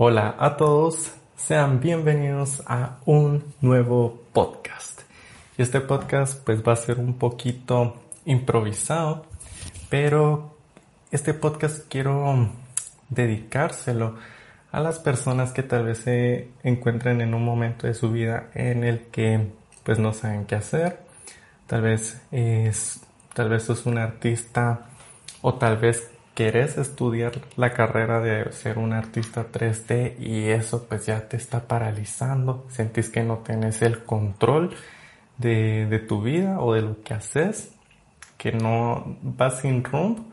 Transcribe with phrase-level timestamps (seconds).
[0.00, 5.00] Hola a todos, sean bienvenidos a un nuevo podcast.
[5.56, 9.26] Este podcast pues va a ser un poquito improvisado,
[9.90, 10.54] pero
[11.10, 12.48] este podcast quiero
[13.08, 14.14] dedicárselo
[14.70, 18.84] a las personas que tal vez se encuentren en un momento de su vida en
[18.84, 19.48] el que
[19.82, 21.00] pues no saben qué hacer.
[21.66, 23.00] Tal vez es,
[23.34, 24.90] tal vez es un artista
[25.42, 26.08] o tal vez
[26.38, 31.66] querés estudiar la carrera de ser un artista 3D y eso pues ya te está
[31.66, 34.72] paralizando, sentís que no tienes el control
[35.36, 37.72] de, de tu vida o de lo que haces,
[38.36, 40.26] que no vas sin rumbo.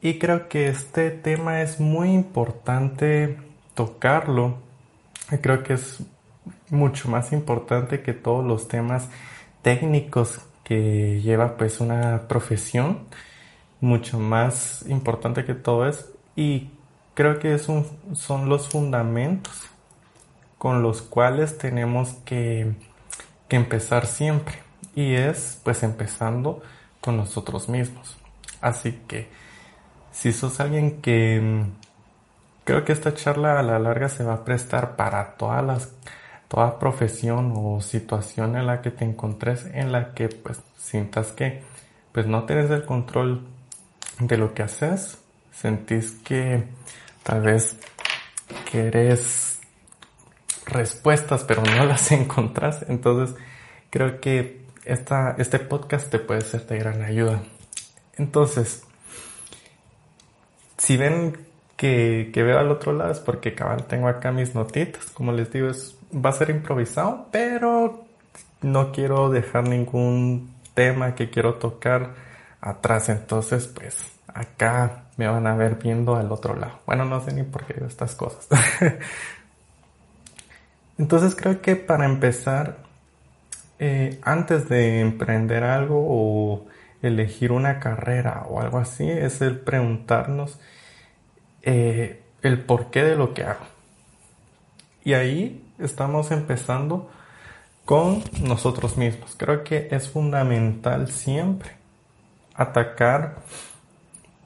[0.00, 3.36] Y creo que este tema es muy importante
[3.74, 4.60] tocarlo.
[5.42, 6.02] Creo que es
[6.70, 9.10] mucho más importante que todos los temas
[9.60, 13.08] técnicos que lleva pues una profesión
[13.82, 16.70] mucho más importante que todo eso y
[17.14, 19.52] creo que es un, son los fundamentos
[20.56, 22.74] con los cuales tenemos que,
[23.48, 24.54] que empezar siempre
[24.94, 26.62] y es pues empezando
[27.00, 28.16] con nosotros mismos.
[28.60, 29.28] Así que
[30.12, 31.64] si sos alguien que
[32.64, 35.92] creo que esta charla a la larga se va a prestar para todas las
[36.46, 41.62] toda profesión o situación en la que te encontres en la que pues sientas que
[42.12, 43.48] pues no tienes el control
[44.26, 45.18] de lo que haces,
[45.52, 46.64] sentís que
[47.22, 47.76] tal vez
[48.70, 49.60] querés
[50.66, 53.36] respuestas pero no las encontrás, entonces
[53.90, 57.42] creo que esta, este podcast te puede ser de gran ayuda.
[58.16, 58.84] Entonces,
[60.76, 61.36] si ven
[61.76, 65.52] que, que, veo al otro lado es porque cabal tengo acá mis notitas, como les
[65.52, 68.04] digo, es, va a ser improvisado, pero
[68.60, 72.14] no quiero dejar ningún tema que quiero tocar
[72.62, 76.78] atrás, entonces pues acá me van a ver viendo al otro lado.
[76.86, 78.48] Bueno, no sé ni por qué digo estas cosas.
[80.98, 82.78] entonces creo que para empezar,
[83.78, 86.66] eh, antes de emprender algo o
[87.02, 90.58] elegir una carrera o algo así, es el preguntarnos
[91.62, 93.66] eh, el porqué de lo que hago.
[95.04, 97.10] Y ahí estamos empezando
[97.84, 99.34] con nosotros mismos.
[99.36, 101.81] Creo que es fundamental siempre
[102.54, 103.36] atacar,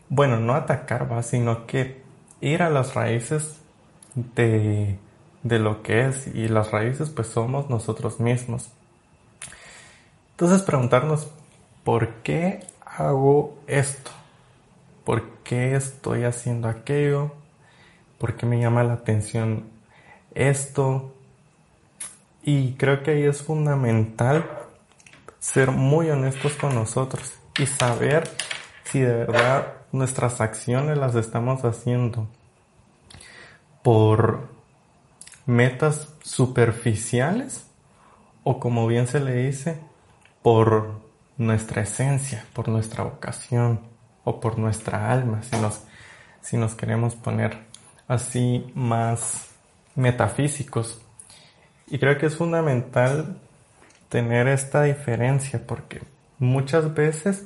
[0.08, 2.02] bueno, no atacar, va, sino que
[2.40, 3.60] ir a las raíces
[4.14, 4.98] de,
[5.42, 8.70] de lo que es y las raíces pues somos nosotros mismos.
[10.32, 11.28] Entonces preguntarnos,
[11.84, 14.10] ¿por qué hago esto?
[15.04, 17.32] ¿Por qué estoy haciendo aquello?
[18.18, 19.64] ¿Por qué me llama la atención
[20.34, 21.14] esto?
[22.42, 24.48] Y creo que ahí es fundamental
[25.38, 28.28] ser muy honestos con nosotros y saber
[28.84, 32.28] si de verdad nuestras acciones las estamos haciendo
[33.82, 34.48] por
[35.46, 37.66] metas superficiales
[38.42, 39.80] o como bien se le dice,
[40.42, 41.00] por
[41.36, 43.80] nuestra esencia, por nuestra vocación
[44.24, 45.82] o por nuestra alma, si nos,
[46.40, 47.58] si nos queremos poner
[48.06, 49.50] así más
[49.96, 51.00] metafísicos.
[51.88, 53.40] Y creo que es fundamental
[54.08, 56.02] tener esta diferencia porque
[56.38, 57.44] muchas veces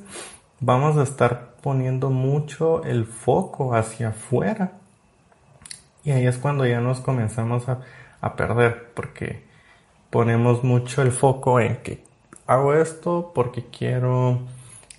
[0.59, 4.73] vamos a estar poniendo mucho el foco hacia afuera.
[6.03, 7.81] Y ahí es cuando ya nos comenzamos a,
[8.21, 9.43] a perder porque
[10.09, 12.03] ponemos mucho el foco en que
[12.47, 14.41] hago esto porque quiero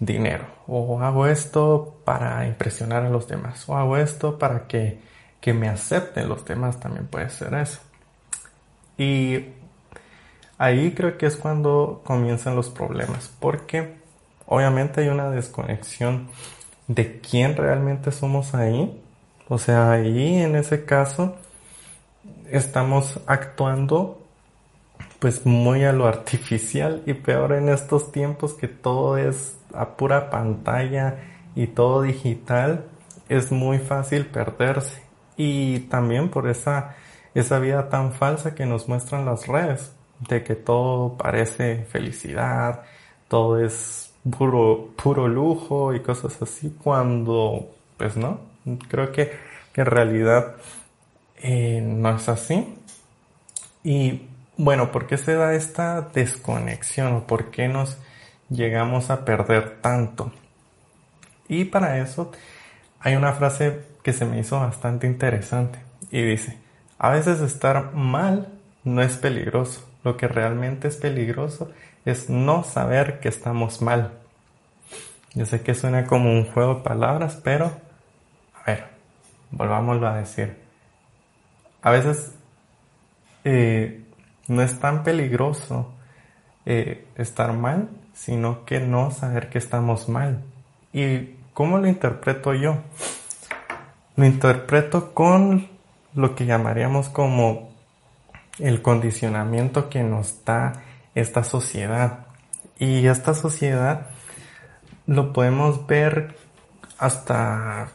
[0.00, 5.00] dinero o hago esto para impresionar a los demás o hago esto para que,
[5.40, 7.80] que me acepten los demás también puede ser eso.
[8.96, 9.46] Y
[10.62, 13.96] ahí creo que es cuando comienzan los problemas, porque
[14.46, 16.28] obviamente hay una desconexión
[16.86, 19.02] de quién realmente somos ahí.
[19.48, 21.34] O sea, ahí en ese caso
[22.48, 24.22] estamos actuando
[25.18, 30.30] pues muy a lo artificial y peor en estos tiempos que todo es a pura
[30.30, 31.16] pantalla
[31.56, 32.86] y todo digital,
[33.28, 35.02] es muy fácil perderse.
[35.36, 36.94] Y también por esa
[37.34, 39.92] esa vida tan falsa que nos muestran las redes,
[40.28, 42.82] de que todo parece felicidad,
[43.28, 48.40] todo es puro, puro lujo y cosas así, cuando, pues no,
[48.88, 49.32] creo que,
[49.74, 50.56] en realidad
[51.38, 52.74] eh, no es así.
[53.82, 57.96] Y bueno, ¿por qué se da esta desconexión o por qué nos
[58.50, 60.30] llegamos a perder tanto?
[61.48, 62.30] Y para eso
[63.00, 65.78] hay una frase que se me hizo bastante interesante
[66.10, 66.58] y dice,
[66.98, 68.48] a veces estar mal
[68.84, 69.91] no es peligroso.
[70.04, 71.70] Lo que realmente es peligroso
[72.04, 74.12] es no saber que estamos mal.
[75.34, 77.72] Yo sé que suena como un juego de palabras, pero
[78.54, 78.84] a ver,
[79.50, 80.56] volvámoslo a decir.
[81.82, 82.34] a veces
[83.44, 84.04] eh,
[84.48, 85.92] no es tan peligroso
[86.66, 90.42] eh, estar mal, sino que no saber que estamos mal.
[90.92, 92.78] ¿Y cómo lo interpreto yo?
[94.16, 95.68] Lo interpreto con
[96.14, 97.71] lo que llamaríamos como
[98.58, 100.82] el condicionamiento que nos da
[101.14, 102.26] esta sociedad.
[102.78, 104.06] Y esta sociedad
[105.06, 106.36] lo podemos ver
[106.98, 107.88] hasta,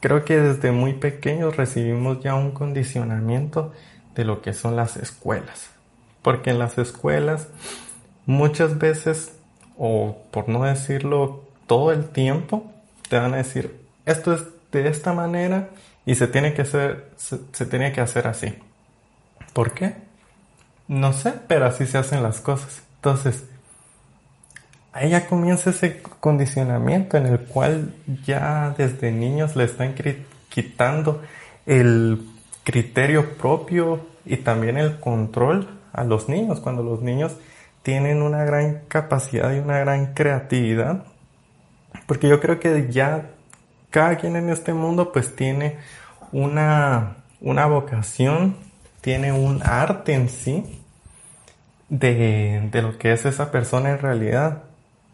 [0.00, 3.72] creo que desde muy pequeños recibimos ya un condicionamiento
[4.14, 5.70] de lo que son las escuelas.
[6.22, 7.48] Porque en las escuelas
[8.26, 9.32] muchas veces,
[9.76, 12.70] o por no decirlo todo el tiempo,
[13.08, 15.70] te van a decir, esto es de esta manera
[16.06, 18.54] y se tiene que hacer, se, tiene que hacer así.
[19.52, 19.94] ¿Por qué?
[20.88, 22.82] No sé, pero así se hacen las cosas.
[22.96, 23.44] Entonces,
[24.92, 27.94] ahí ya comienza ese condicionamiento en el cual
[28.24, 29.94] ya desde niños le están
[30.48, 31.22] quitando
[31.66, 32.26] el
[32.64, 37.36] criterio propio y también el control a los niños, cuando los niños
[37.82, 41.04] tienen una gran capacidad y una gran creatividad,
[42.06, 43.30] porque yo creo que ya
[43.90, 45.78] cada quien en este mundo pues tiene
[46.30, 48.56] una, una vocación,
[49.02, 50.80] tiene un arte en sí
[51.90, 54.62] de, de lo que es esa persona en realidad.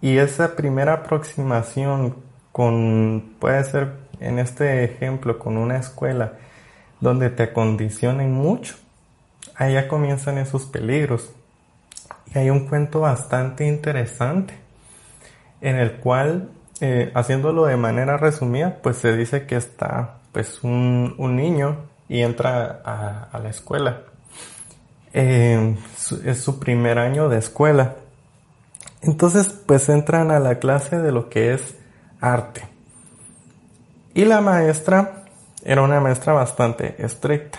[0.01, 2.15] Y esa primera aproximación
[2.53, 6.35] con, puede ser en este ejemplo, con una escuela
[7.01, 8.77] donde te acondicionen mucho,
[9.59, 11.31] ya comienzan esos peligros.
[12.35, 14.55] Y hay un cuento bastante interesante
[15.61, 16.51] en el cual,
[16.81, 21.77] eh, haciéndolo de manera resumida, pues se dice que está pues un, niño
[22.09, 24.03] y entra a, la escuela.
[25.13, 25.77] Eh,
[26.25, 27.97] es su primer año de escuela.
[29.03, 31.77] Entonces pues entran a la clase de lo que es
[32.21, 32.63] arte.
[34.15, 35.25] Y la maestra
[35.63, 37.59] era una maestra bastante estricta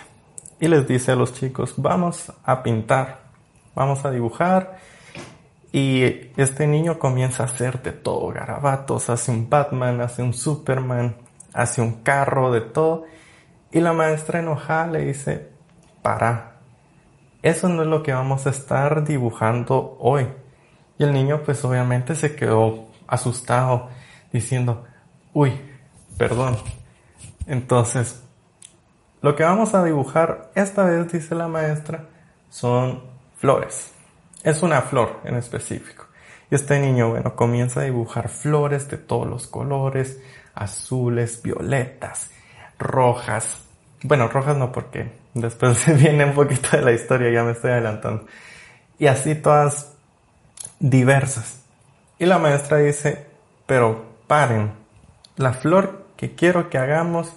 [0.59, 3.19] y les dice a los chicos, vamos a pintar,
[3.75, 4.77] vamos a dibujar.
[5.71, 6.03] Y
[6.35, 11.15] este niño comienza a hacer de todo, garabatos, hace un Batman, hace un Superman,
[11.53, 13.05] hace un carro, de todo.
[13.71, 15.49] Y la maestra enojada le dice,
[16.01, 16.57] para,
[17.41, 20.27] eso no es lo que vamos a estar dibujando hoy.
[20.97, 23.89] Y el niño pues obviamente se quedó asustado
[24.33, 24.85] diciendo,
[25.33, 25.53] uy,
[26.17, 26.57] perdón.
[27.47, 28.21] Entonces,
[29.21, 32.05] lo que vamos a dibujar esta vez, dice la maestra,
[32.49, 33.03] son
[33.37, 33.93] flores.
[34.43, 36.05] Es una flor en específico.
[36.51, 40.19] Y este niño, bueno, comienza a dibujar flores de todos los colores,
[40.55, 42.31] azules, violetas,
[42.79, 43.59] rojas.
[44.01, 48.25] Bueno, rojas no porque después viene un poquito de la historia, ya me estoy adelantando.
[48.97, 49.93] Y así todas
[50.79, 51.61] diversas.
[52.17, 53.27] Y la maestra dice,
[53.65, 54.73] pero paren,
[55.37, 57.31] la flor que quiero que hagamos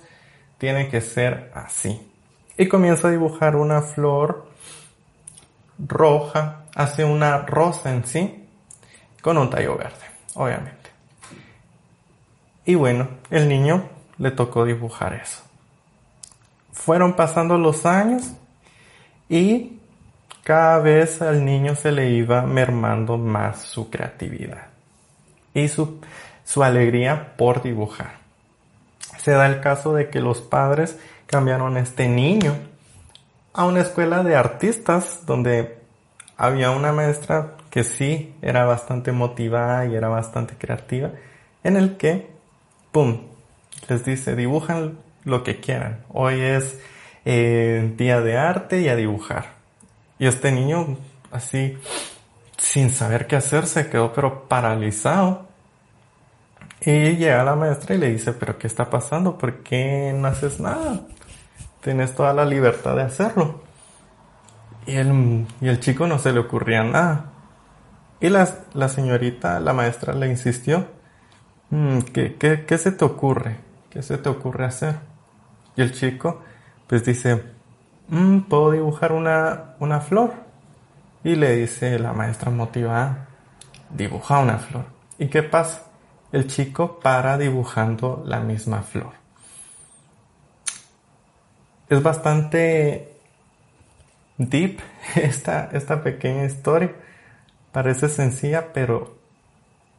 [0.59, 2.09] tiene que ser así.
[2.57, 4.47] Y comienza a dibujar una flor
[5.79, 8.49] roja, hace una rosa en sí,
[9.21, 10.05] con un tallo verde,
[10.35, 10.91] obviamente.
[12.65, 13.89] Y bueno, el niño
[14.23, 15.43] le tocó dibujar eso.
[16.73, 18.33] Fueron pasando los años
[19.29, 19.79] y
[20.43, 24.69] cada vez al niño se le iba mermando más su creatividad
[25.53, 26.01] y su,
[26.45, 28.23] su alegría por dibujar
[29.23, 32.55] se da el caso de que los padres cambiaron a este niño
[33.53, 35.79] a una escuela de artistas donde
[36.37, 41.13] había una maestra que sí era bastante motivada y era bastante creativa,
[41.63, 42.31] en el que,
[42.91, 43.29] ¡pum!,
[43.89, 46.05] les dice, dibujan lo que quieran.
[46.09, 46.81] Hoy es
[47.25, 49.55] eh, día de arte y a dibujar.
[50.19, 50.99] Y este niño,
[51.31, 51.79] así,
[52.57, 55.53] sin saber qué hacer, se quedó pero paralizado
[56.85, 59.39] y llega la maestra y le dice, pero ¿qué está pasando?
[59.39, 61.03] ¿Por qué no haces nada?
[61.81, 63.63] Tienes toda la libertad de hacerlo.
[64.87, 67.27] Y el, y el chico no se le ocurría nada.
[68.21, 70.89] Y la, la señorita, la maestra le insistió,
[71.71, 73.59] mm, ¿qué, qué, qué se te ocurre?
[73.93, 74.97] ¿Qué se te ocurre hacer?
[75.77, 76.41] Y el chico
[76.87, 77.43] pues dice,
[78.09, 80.33] mm, puedo dibujar una, una flor.
[81.25, 83.29] Y le dice la maestra motivada,
[83.91, 84.87] dibuja una flor.
[85.19, 85.93] ¿Y qué pasa?
[86.33, 89.13] el chico para dibujando la misma flor.
[91.89, 93.19] Es bastante
[94.39, 94.81] deep
[95.15, 96.95] esta, esta pequeña historia.
[97.71, 99.19] Parece sencilla, pero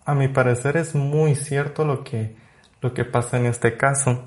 [0.06, 2.36] a mi parecer es muy cierto lo que,
[2.84, 4.22] lo que pasa en este caso.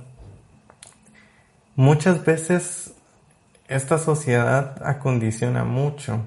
[1.77, 2.95] Muchas veces
[3.69, 6.27] esta sociedad acondiciona mucho,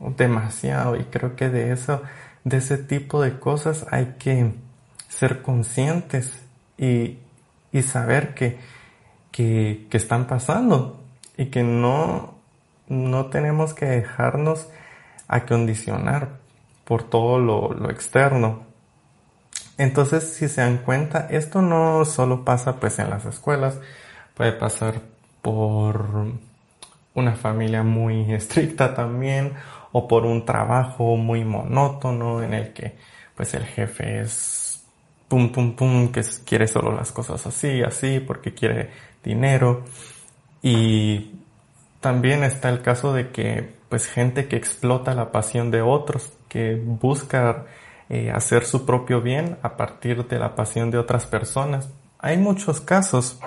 [0.00, 2.02] demasiado, y creo que de eso,
[2.44, 4.54] de ese tipo de cosas hay que
[5.08, 6.32] ser conscientes
[6.76, 7.18] y,
[7.72, 8.58] y saber que,
[9.30, 11.00] que, están pasando.
[11.38, 12.34] y que no,
[12.88, 14.68] no tenemos que dejarnos
[15.28, 16.40] acondicionar
[16.84, 18.65] por todo lo, lo externo.
[19.78, 23.78] Entonces, si se dan cuenta, esto no solo pasa pues en las escuelas,
[24.34, 25.02] puede pasar
[25.42, 26.32] por
[27.14, 29.54] una familia muy estricta también
[29.92, 32.96] o por un trabajo muy monótono en el que
[33.34, 34.84] pues el jefe es
[35.28, 38.90] pum pum pum que quiere solo las cosas así, así porque quiere
[39.22, 39.84] dinero.
[40.62, 41.32] Y
[42.00, 46.74] también está el caso de que pues gente que explota la pasión de otros, que
[46.76, 47.66] busca
[48.08, 51.88] eh, hacer su propio bien a partir de la pasión de otras personas.
[52.18, 53.38] Hay muchos casos,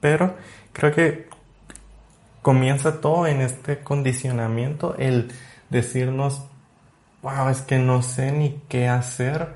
[0.00, 0.34] pero
[0.72, 1.28] creo que
[2.42, 5.32] comienza todo en este condicionamiento, el
[5.70, 6.42] decirnos,
[7.22, 9.48] wow, es que no sé ni qué hacer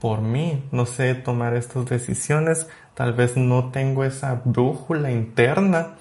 [0.00, 5.94] por mí, no sé tomar estas decisiones, tal vez no tengo esa brújula interna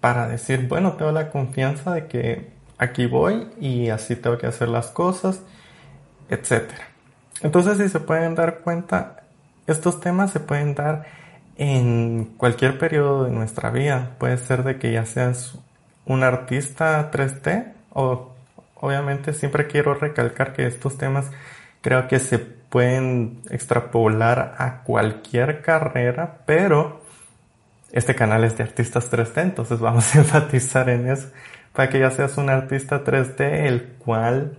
[0.00, 4.68] para decir, bueno, tengo la confianza de que aquí voy y así tengo que hacer
[4.68, 5.40] las cosas,
[6.30, 6.70] etc.
[7.42, 9.22] Entonces, si se pueden dar cuenta,
[9.66, 11.06] estos temas se pueden dar
[11.56, 14.12] en cualquier periodo de nuestra vida.
[14.18, 15.58] Puede ser de que ya seas
[16.04, 18.32] un artista 3D o
[18.74, 21.30] obviamente siempre quiero recalcar que estos temas
[21.80, 27.02] creo que se pueden extrapolar a cualquier carrera, pero
[27.92, 31.28] este canal es de artistas 3D, entonces vamos a enfatizar en eso,
[31.72, 34.58] para que ya seas un artista 3D el cual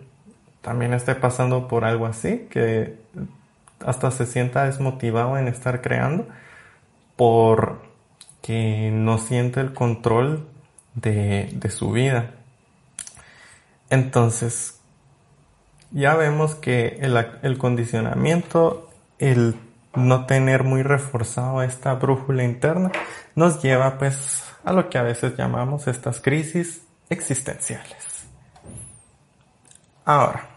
[0.67, 2.97] también esté pasando por algo así, que
[3.85, 6.27] hasta se sienta desmotivado en estar creando
[7.15, 7.83] por
[8.41, 10.45] que no siente el control
[10.93, 12.31] de, su vida.
[13.89, 14.81] Entonces,
[15.91, 19.55] ya vemos que el, el, condicionamiento, el
[19.95, 22.91] no tener muy reforzado esta brújula interna,
[23.35, 28.27] nos lleva pues a lo que a veces llamamos estas crisis existenciales.
[30.03, 30.56] Ahora,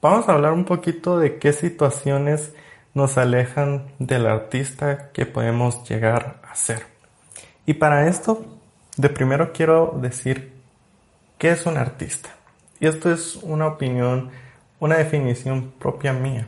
[0.00, 2.52] vamos a hablar un poquito de qué situaciones
[2.94, 6.86] nos alejan del artista que podemos llegar a ser.
[7.66, 8.44] Y para esto,
[8.96, 10.52] de primero quiero decir
[11.38, 12.30] qué es un artista.
[12.80, 14.30] Y esto es una opinión,
[14.80, 16.46] una definición propia mía.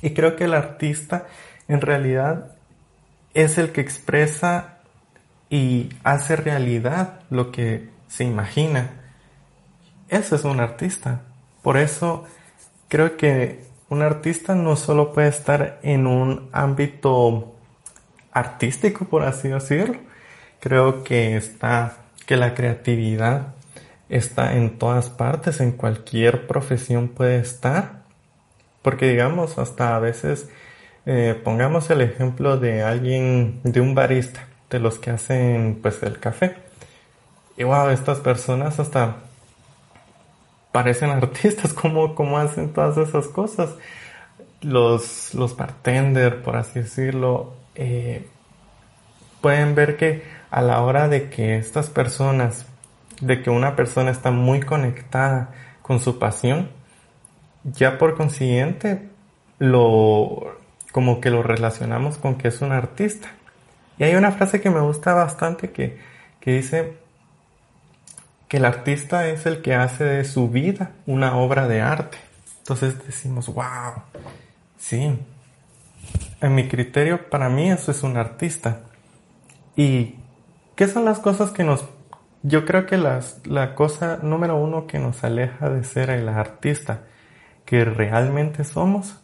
[0.00, 1.26] Y creo que el artista
[1.68, 2.56] en realidad
[3.34, 4.78] es el que expresa
[5.50, 8.90] y hace realidad lo que se imagina.
[10.08, 11.22] Eso es un artista.
[11.62, 12.24] Por eso
[12.92, 17.54] creo que un artista no solo puede estar en un ámbito
[18.32, 19.96] artístico, por así decirlo.
[20.60, 21.96] Creo que está,
[22.26, 23.54] que la creatividad
[24.10, 28.02] está en todas partes, en cualquier profesión puede estar.
[28.82, 30.50] Porque digamos, hasta a veces,
[31.06, 36.18] eh, pongamos el ejemplo de alguien, de un barista, de los que hacen pues el
[36.18, 36.56] café.
[37.56, 39.16] Y wow, estas personas hasta
[40.72, 43.70] parecen artistas, ¿cómo, cómo hacen todas esas cosas?
[44.60, 48.26] Los, los bartender, por así decirlo, eh,
[49.40, 52.66] pueden ver que a la hora de que estas personas,
[53.20, 55.50] de que una persona está muy conectada
[55.82, 56.70] con su pasión,
[57.64, 59.08] ya por consiguiente
[59.58, 60.56] lo
[60.92, 63.28] como que lo relacionamos con que es un artista.
[63.98, 65.98] Y hay una frase que me gusta bastante que,
[66.38, 66.98] que dice,
[68.52, 72.18] que el artista es el que hace de su vida una obra de arte.
[72.58, 73.94] Entonces decimos, wow,
[74.76, 75.18] sí.
[76.38, 78.80] En mi criterio, para mí eso es un artista.
[79.74, 80.16] ¿Y
[80.76, 81.86] qué son las cosas que nos...
[82.42, 87.04] Yo creo que las, la cosa número uno que nos aleja de ser el artista
[87.64, 89.16] que realmente somos,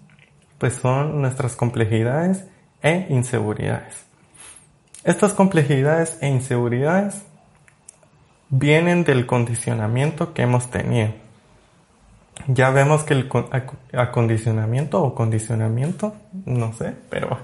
[0.57, 2.47] pues son nuestras complejidades
[2.81, 4.07] e inseguridades.
[5.05, 7.27] Estas complejidades e inseguridades
[8.51, 11.13] vienen del condicionamiento que hemos tenido.
[12.47, 13.29] Ya vemos que el
[13.93, 16.15] acondicionamiento o condicionamiento,
[16.47, 17.39] no sé, pero,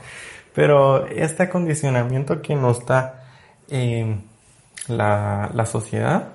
[0.54, 3.24] pero este acondicionamiento que nos da
[3.68, 4.16] eh,
[4.88, 6.28] la, la sociedad,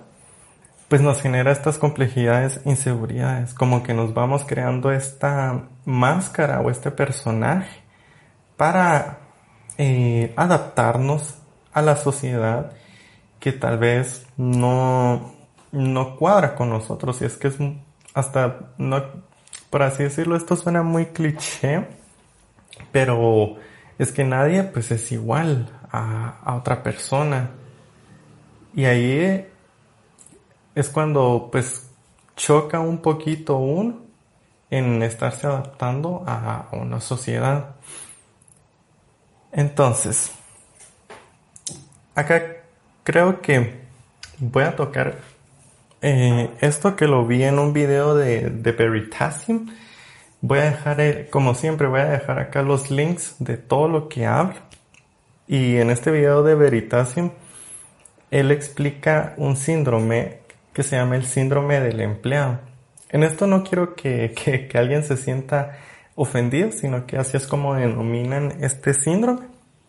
[0.90, 6.92] pues nos genera estas complejidades, inseguridades, como que nos vamos creando esta máscara o este
[6.92, 7.82] personaje
[8.58, 9.20] para
[9.78, 11.36] eh, adaptarnos
[11.72, 12.74] a la sociedad
[13.40, 15.34] que tal vez no,
[15.72, 17.22] no cuadra con nosotros.
[17.22, 17.58] Y es que es
[18.14, 19.04] hasta, no,
[19.70, 21.88] por así decirlo, esto suena muy cliché,
[22.92, 23.56] pero
[23.98, 27.52] es que nadie pues es igual a, a otra persona.
[28.76, 29.48] Y ahí
[30.76, 31.90] es cuando pues
[32.36, 34.02] choca un poquito uno
[34.70, 37.76] en estarse adaptando a una sociedad.
[39.52, 40.32] Entonces,
[42.14, 42.59] acá
[43.04, 43.80] creo que
[44.40, 45.18] voy a tocar
[46.02, 49.68] eh, esto que lo vi en un video de, de Veritasium.
[50.42, 54.26] Voy a dejar, como siempre, voy a dejar acá los links de todo lo que
[54.26, 54.56] hablo.
[55.48, 57.32] Y en este video de Veritasium,
[58.32, 60.40] él explica un síndrome
[60.74, 62.60] que se llama el síndrome del empleado.
[63.10, 65.78] En esto no quiero que, que alguien se sienta
[66.16, 69.48] ofendido, sino que así es como denominan este síndrome.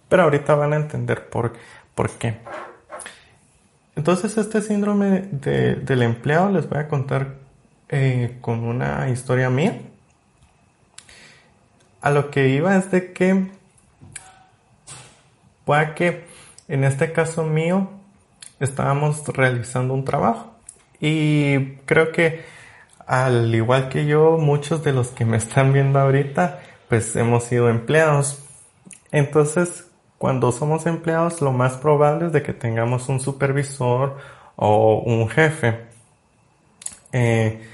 [0.09, 1.53] Pero ahorita van a entender por,
[1.95, 2.39] por qué.
[4.01, 7.35] Entonces este síndrome del empleado les voy a contar
[7.91, 9.79] eh, con una historia mía.
[12.01, 13.51] A lo que iba es de que
[15.67, 16.25] pueda que
[16.67, 17.91] en este caso mío
[18.59, 20.55] estábamos realizando un trabajo
[20.99, 22.43] y creo que
[23.07, 27.69] al igual que yo muchos de los que me están viendo ahorita pues hemos sido
[27.69, 28.43] empleados
[29.13, 29.90] entonces
[30.21, 34.19] cuando somos empleados, lo más probable es de que tengamos un supervisor
[34.55, 35.87] o un jefe.
[37.11, 37.67] Eh,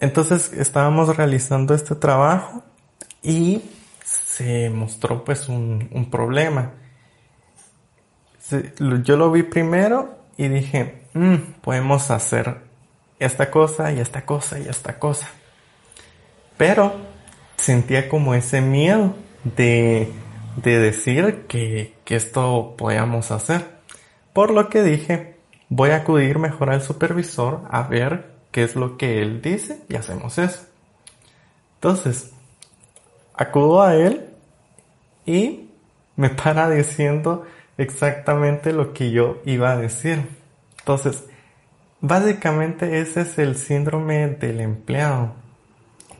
[0.00, 2.64] entonces estábamos realizando este trabajo
[3.22, 3.62] y
[4.02, 6.72] se mostró pues un, problema.
[9.04, 12.62] yo lo vi primero y dije, mm, podemos hacer
[13.20, 15.28] esta cosa y esta cosa y esta cosa.
[16.56, 16.96] Pero
[17.56, 19.14] sentía como ese miedo
[19.44, 20.25] de
[20.56, 23.76] de decir que, esto podíamos hacer.
[24.32, 25.36] Por lo que dije,
[25.68, 29.96] voy a acudir mejor al supervisor a ver qué es lo que él dice y
[29.96, 30.66] hacemos eso.
[31.74, 32.32] Entonces,
[33.34, 34.30] acudo a él
[35.26, 35.68] y
[36.16, 37.44] me para diciendo
[37.76, 40.26] exactamente lo que yo iba a decir.
[40.78, 41.24] Entonces,
[42.00, 45.34] básicamente ese es el síndrome del empleado.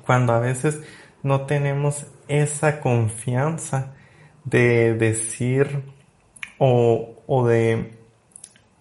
[0.05, 0.81] Cuando a veces
[1.23, 3.96] no tenemos esa confianza
[4.47, 5.83] de decir
[6.59, 7.99] o, o de,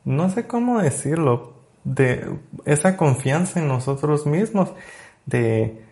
[0.05, 4.71] no sé cómo decirlo, de esa confianza en nosotros mismos,
[5.25, 5.83] de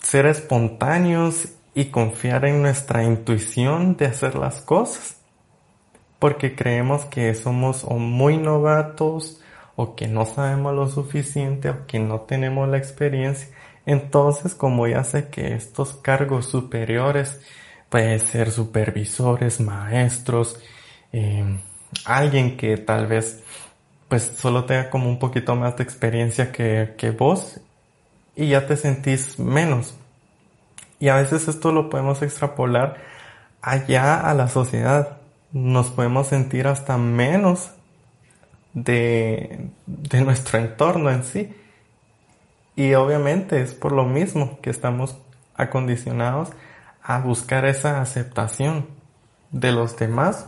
[0.00, 5.16] ser espontáneos y confiar en nuestra intuición de hacer las cosas.
[6.18, 9.40] Porque creemos que somos o muy novatos
[9.76, 13.48] o que no sabemos lo suficiente o que no tenemos la experiencia.
[13.86, 17.40] Entonces, como ya sé que estos cargos superiores
[17.88, 20.60] puede ser supervisores, maestros,
[21.12, 21.58] eh,
[22.04, 23.42] alguien que tal vez
[24.08, 27.60] pues solo tenga como un poquito más de experiencia que, que vos
[28.36, 29.94] y ya te sentís menos.
[30.98, 32.96] Y a veces esto lo podemos extrapolar
[33.60, 35.18] allá a la sociedad.
[35.52, 37.70] Nos podemos sentir hasta menos
[38.72, 41.54] de, de nuestro entorno en sí.
[42.76, 45.18] Y obviamente es por lo mismo que estamos
[45.54, 46.50] acondicionados
[47.08, 48.86] a buscar esa aceptación
[49.50, 50.46] de los demás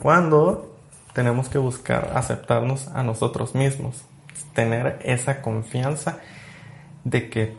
[0.00, 0.76] cuando
[1.14, 4.04] tenemos que buscar aceptarnos a nosotros mismos,
[4.52, 6.18] tener esa confianza
[7.02, 7.56] de que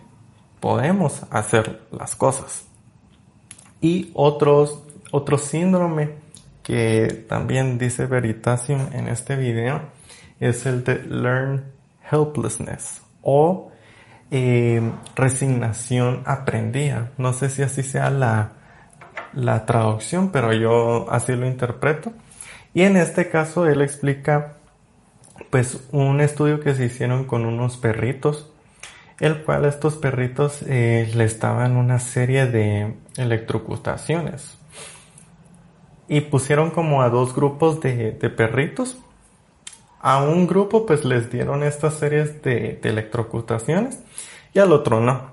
[0.60, 2.66] podemos hacer las cosas.
[3.82, 6.12] Y otros, otro síndrome
[6.62, 9.82] que también dice Veritasium en este video
[10.40, 11.66] es el de Learn
[12.12, 13.72] Helplessness o
[14.32, 14.82] eh,
[15.16, 17.12] resignación aprendida.
[17.18, 18.52] No sé si así sea la,
[19.34, 22.12] la traducción, pero yo así lo interpreto.
[22.74, 24.58] Y en este caso él explica
[25.50, 28.52] pues un estudio que se hicieron con unos perritos,
[29.20, 34.58] el cual estos perritos eh, le estaban una serie de electrocutaciones.
[36.08, 38.98] Y pusieron como a dos grupos de, de perritos.
[40.08, 44.00] A un grupo pues les dieron estas series de, electrocutaciones
[44.54, 45.32] y al otro no.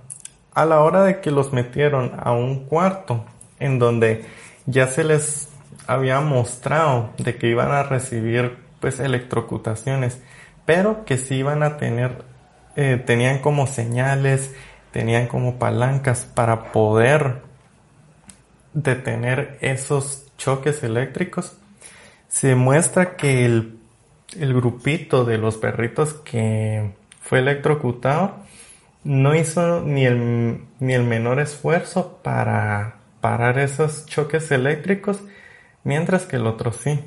[0.53, 3.25] A la hora de que los metieron a un cuarto
[3.61, 4.25] en donde
[4.67, 5.49] ya se les
[5.87, 10.21] había mostrado de que iban a recibir pues electrocutaciones,
[10.67, 12.25] pero que sí iban a tener,
[12.75, 14.57] eh, tenían como señales,
[14.91, 17.43] tenían como palancas para poder
[18.73, 21.57] detener esos choques eléctricos,
[22.27, 23.79] se muestra que el,
[24.41, 28.37] el grupito de los perritos que fue electrocutado
[29.05, 35.23] no hizo ni el, ni el menor esfuerzo para parar esos choques eléctricos,
[35.83, 37.01] mientras que el otro sí.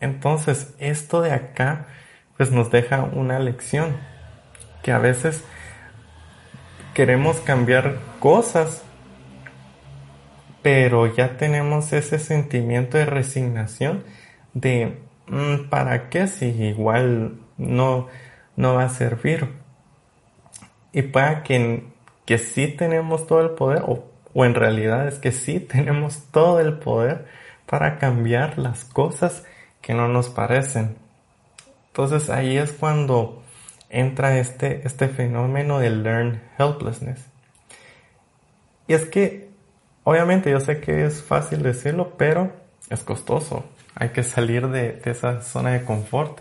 [0.00, 1.86] Entonces, esto de acá,
[2.36, 3.96] pues nos deja una lección,
[4.82, 5.44] que a veces
[6.94, 8.82] queremos cambiar cosas,
[10.62, 14.04] pero ya tenemos ese sentimiento de resignación
[14.52, 15.03] de,
[15.70, 18.08] ¿para qué si igual no,
[18.56, 19.64] no va a servir?
[20.94, 21.84] y pueda que,
[22.24, 26.60] que sí tenemos todo el poder o, o en realidad es que sí tenemos todo
[26.60, 27.26] el poder
[27.66, 29.44] para cambiar las cosas
[29.82, 30.96] que no nos parecen.
[31.88, 33.42] Entonces ahí es cuando
[33.90, 37.26] entra este, este fenómeno de learn helplessness.
[38.86, 39.50] Y es que,
[40.04, 42.52] obviamente, yo sé que es fácil decirlo, pero
[42.90, 43.64] es costoso.
[43.94, 46.40] Hay que salir de, esa zona de confort.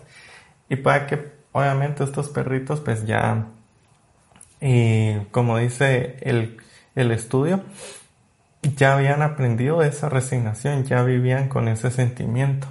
[0.70, 3.48] Y para que, obviamente, estos perritos, pues ya,
[4.62, 6.58] y como dice el,
[7.12, 7.64] estudio,
[8.78, 12.68] ya habían aprendido esa resignación, ya vivían con ese sentimiento.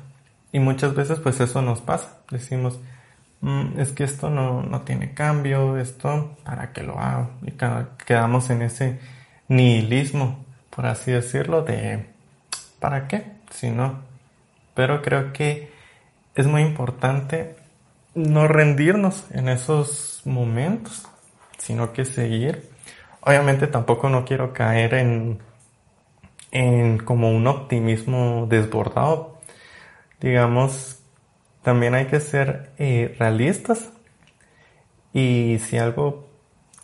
[0.52, 2.18] Y muchas veces pues eso nos pasa.
[2.30, 2.80] Decimos,
[3.42, 7.30] mm, es que esto no, no, tiene cambio, esto, ¿para qué lo hago?
[7.42, 7.52] Y
[8.06, 8.98] quedamos en ese
[9.48, 12.06] nihilismo, por así decirlo, de
[12.80, 13.24] ¿para qué?
[13.50, 14.11] Si no.
[14.74, 15.70] Pero creo que
[16.34, 17.56] es muy importante
[18.14, 21.06] no rendirnos en esos momentos,
[21.58, 22.70] sino que seguir.
[23.20, 25.40] Obviamente tampoco no quiero caer en
[26.52, 29.40] en como un optimismo desbordado.
[30.20, 31.02] Digamos,
[31.62, 33.90] también hay que ser eh, realistas
[35.12, 36.28] y si algo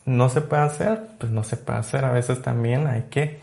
[0.05, 2.05] no se puede hacer, pues no se puede hacer.
[2.05, 3.41] A veces también hay que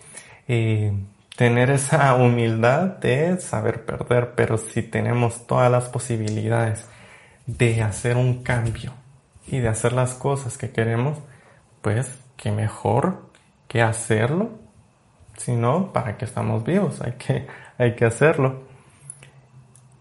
[0.48, 0.94] eh,
[1.36, 6.88] tener esa humildad de saber perder, pero si tenemos todas las posibilidades
[7.46, 8.94] de hacer un cambio
[9.48, 11.18] y de hacer las cosas que queremos,
[11.82, 13.30] pues qué mejor
[13.68, 14.66] que hacerlo
[15.38, 17.02] si no, ¿para qué estamos vivos?
[17.02, 18.64] Hay que, hay que hacerlo.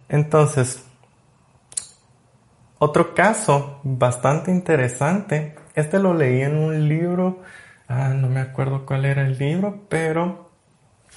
[0.09, 0.85] Entonces,
[2.79, 7.43] otro caso bastante interesante, este lo leí en un libro,
[7.89, 10.44] ah, no me acuerdo cuál era el libro, pero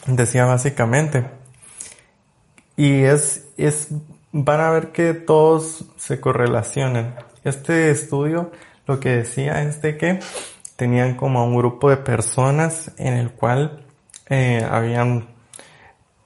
[0.06, 1.26] decía básicamente,
[2.76, 3.88] y es, es,
[4.32, 7.16] van a ver que todos se correlacionan.
[7.44, 8.52] Este estudio
[8.86, 10.20] lo que decía es de que
[10.76, 13.84] tenían como un grupo de personas en el cual
[14.30, 15.28] eh, habían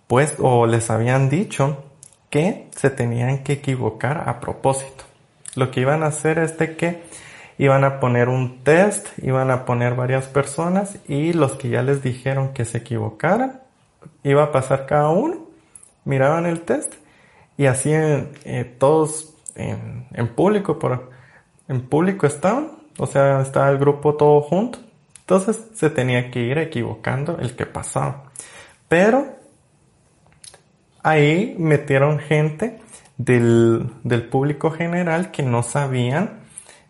[0.08, 1.86] puesto o les habían dicho
[2.30, 5.06] que se tenían que equivocar a propósito.
[5.56, 7.04] Lo que iban a hacer es de que
[7.58, 12.02] iban a poner un test, iban a poner varias personas y los que ya les
[12.02, 13.62] dijeron que se equivocaran,
[14.24, 15.48] iba a pasar cada uno,
[16.06, 16.94] miraban el test
[17.58, 20.80] y así eh, todos en, público,
[21.68, 24.80] en público estaban, o sea, estaba el grupo todo junto
[25.32, 28.26] entonces se tenía que ir equivocando el que pasaba.
[28.90, 29.28] Pero
[31.02, 32.82] ahí metieron gente
[33.16, 33.90] del,
[34.30, 36.41] público general que no sabían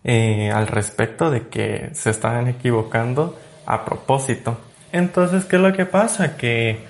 [0.03, 4.57] eh, al respecto de que se estaban equivocando a propósito.
[4.91, 6.35] Entonces, ¿qué es lo que pasa?
[6.37, 6.85] Que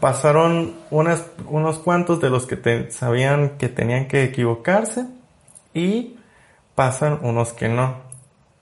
[0.00, 5.06] pasaron unos cuantos de los que sabían que tenían que equivocarse
[5.72, 6.16] y
[6.74, 8.02] pasan unos que no.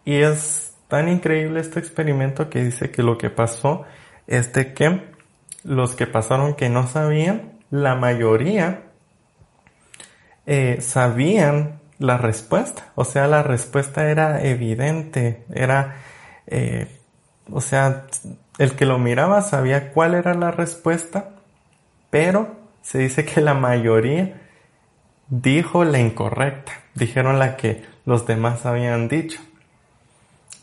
[0.05, 3.85] Y es tan increíble este experimento que dice que lo que pasó
[4.26, 5.03] es de que
[5.64, 8.83] los que pasaron que no sabían, la mayoría
[10.46, 12.91] eh, sabían la respuesta.
[12.97, 15.97] O sea, la respuesta era evidente, era,
[16.49, 16.89] eh,
[17.53, 18.07] o sea,
[18.59, 21.31] el que lo miraba sabía cuál era la respuesta,
[22.11, 24.41] pero se dice que la mayoría
[25.29, 29.41] dijo la incorrecta, dijeron la que los demás habían dicho.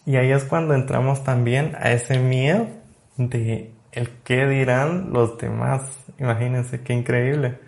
[0.05, 2.67] Y ahí es cuando entramos también a ese miedo
[3.17, 5.83] de el qué dirán los demás.
[6.17, 7.59] Imagínense qué increíble.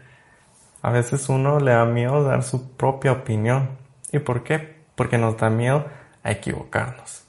[0.81, 3.69] A veces uno le da miedo dar su propia opinión.
[4.11, 4.79] ¿Y por qué?
[4.95, 5.85] Porque nos da miedo
[6.23, 7.23] a equivocarnos.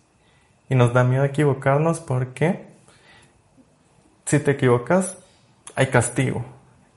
[0.68, 2.66] Y nos da miedo equivocarnos porque
[4.24, 5.18] si te equivocas
[5.74, 6.44] hay castigo.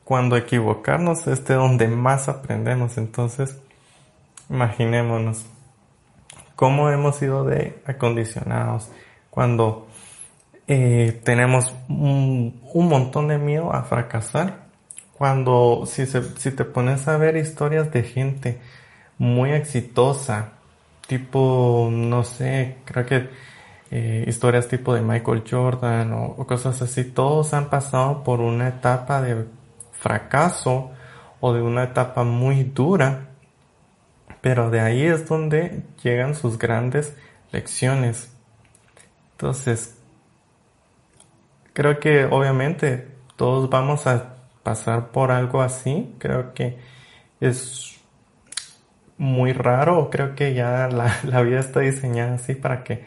[0.04, 2.98] Cuando equivocarnos es de donde más aprendemos.
[2.98, 3.58] Entonces,
[4.50, 5.46] imaginémonos
[6.56, 8.89] cómo hemos sido de acondicionados
[9.30, 9.88] cuando
[10.68, 14.62] eh, tenemos un, montón de miedo a fracasar.
[15.17, 18.60] Cuando si, si te pones a ver historias de gente
[19.17, 20.54] muy exitosa,
[21.08, 23.30] tipo, no sé, creo que
[23.91, 29.21] eh, historias tipo de Michael Jordan o, cosas así, todos han pasado por una etapa
[29.21, 29.45] de
[29.91, 30.91] fracaso
[31.39, 33.34] o de una etapa muy dura
[34.43, 37.15] pero de ahí es donde llegan sus grandes
[37.54, 38.30] lecciones.
[39.32, 39.97] Entonces,
[41.71, 44.33] creo que obviamente todos vamos a
[44.63, 46.15] pasar por algo así.
[46.19, 46.80] Creo que
[47.39, 47.99] es
[49.17, 53.06] muy raro, creo que ya la, la, vida está diseñada así para que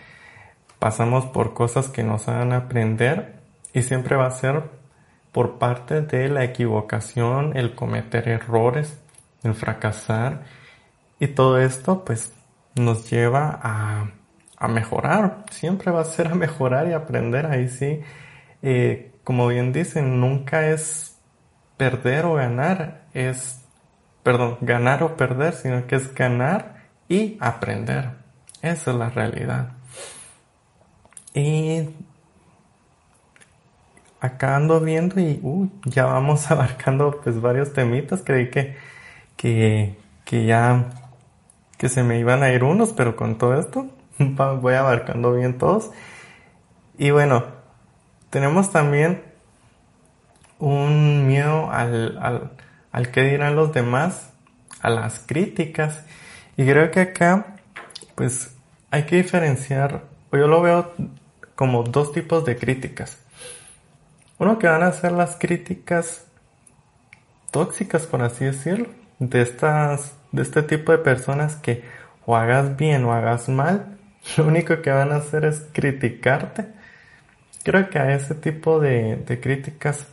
[0.78, 3.40] pasamos por cosas que nos hagan aprender
[3.72, 4.64] y siempre va a ser
[5.32, 8.98] por parte de la equivocación, el cometer errores,
[9.42, 10.44] el fracasar.
[11.18, 12.32] Y todo esto pues
[12.74, 14.10] nos lleva a,
[14.56, 18.00] a mejorar, siempre va a ser a mejorar y aprender, ahí sí,
[18.62, 21.15] eh, como bien dicen, nunca es
[21.76, 23.60] perder o ganar, es
[24.22, 28.10] perdón, ganar o perder, sino que es ganar y aprender.
[28.60, 29.72] Esa es la realidad.
[31.32, 31.90] Y
[34.20, 38.22] acá ando viendo y uh, ya vamos abarcando pues varios temitas.
[38.24, 38.76] Creí que,
[39.36, 40.90] que, que ya
[41.78, 43.86] que se me iban a ir unos, pero con todo esto
[44.18, 45.90] voy abarcando bien todos.
[46.98, 47.44] Y bueno,
[48.30, 49.22] tenemos también
[50.58, 52.52] un miedo al, al,
[52.92, 54.32] al que dirán los demás,
[54.80, 56.04] a las críticas.
[56.56, 57.56] Y creo que acá,
[58.14, 58.54] pues,
[58.90, 60.92] hay que diferenciar, o yo lo veo
[61.54, 63.18] como dos tipos de críticas.
[64.38, 66.26] Uno que van a ser las críticas
[67.50, 68.88] tóxicas, por así decirlo,
[69.18, 71.84] de estas, de este tipo de personas que
[72.26, 73.98] o hagas bien o hagas mal,
[74.36, 76.66] lo único que van a hacer es criticarte.
[77.64, 80.06] Creo que a ese tipo de, de críticas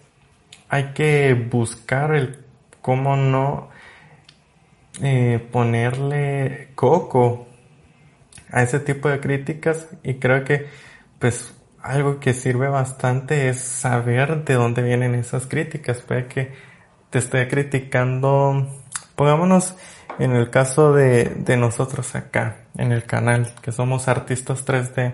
[0.73, 2.39] hay que buscar el
[2.81, 3.69] cómo no
[5.03, 7.45] eh, ponerle coco
[8.49, 10.65] a ese tipo de críticas y creo que
[11.19, 16.01] pues algo que sirve bastante es saber de dónde vienen esas críticas.
[16.01, 16.53] Puede que
[17.11, 18.67] te esté criticando,
[19.15, 19.75] pongámonos
[20.17, 25.13] en el caso de, de nosotros acá, en el canal, que somos artistas 3D,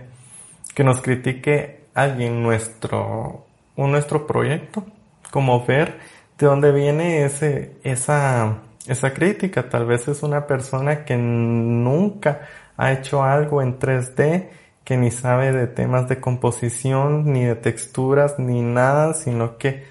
[0.73, 3.45] que nos critique alguien nuestro,
[3.75, 4.85] nuestro proyecto,
[5.31, 5.99] como ver
[6.37, 9.69] de dónde viene ese, esa, esa crítica.
[9.69, 14.49] Tal vez es una persona que nunca ha hecho algo en 3D,
[14.83, 19.85] que ni sabe de temas de composición, ni de texturas, ni nada, sino que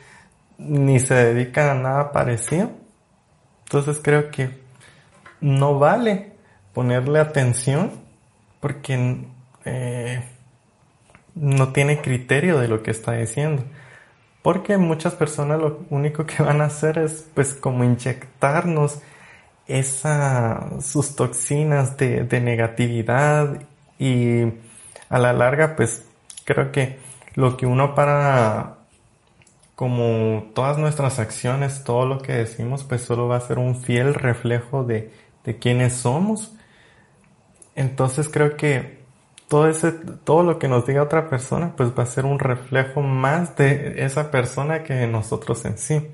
[0.58, 2.70] ni se dedica a nada parecido.
[3.64, 4.50] Entonces creo que
[5.40, 6.32] no vale
[6.72, 7.92] ponerle atención
[8.60, 9.18] porque
[9.64, 10.24] eh,
[11.34, 13.64] no tiene criterio de lo que está diciendo.
[14.42, 19.00] Porque muchas personas lo único que van a hacer es pues como inyectarnos
[19.66, 23.62] esa, sus toxinas de, de negatividad
[23.98, 24.44] y
[25.10, 26.04] a la larga pues
[26.44, 26.98] creo que
[27.34, 28.78] lo que uno para
[29.78, 34.12] como todas nuestras acciones, todo lo que decimos, pues solo va a ser un fiel
[34.12, 35.12] reflejo de,
[35.44, 36.52] de quiénes somos.
[37.76, 38.97] Entonces creo que
[39.48, 43.00] todo ese, todo lo que nos diga otra persona, pues va a ser un reflejo
[43.00, 46.06] más de esa persona que nosotros en sí.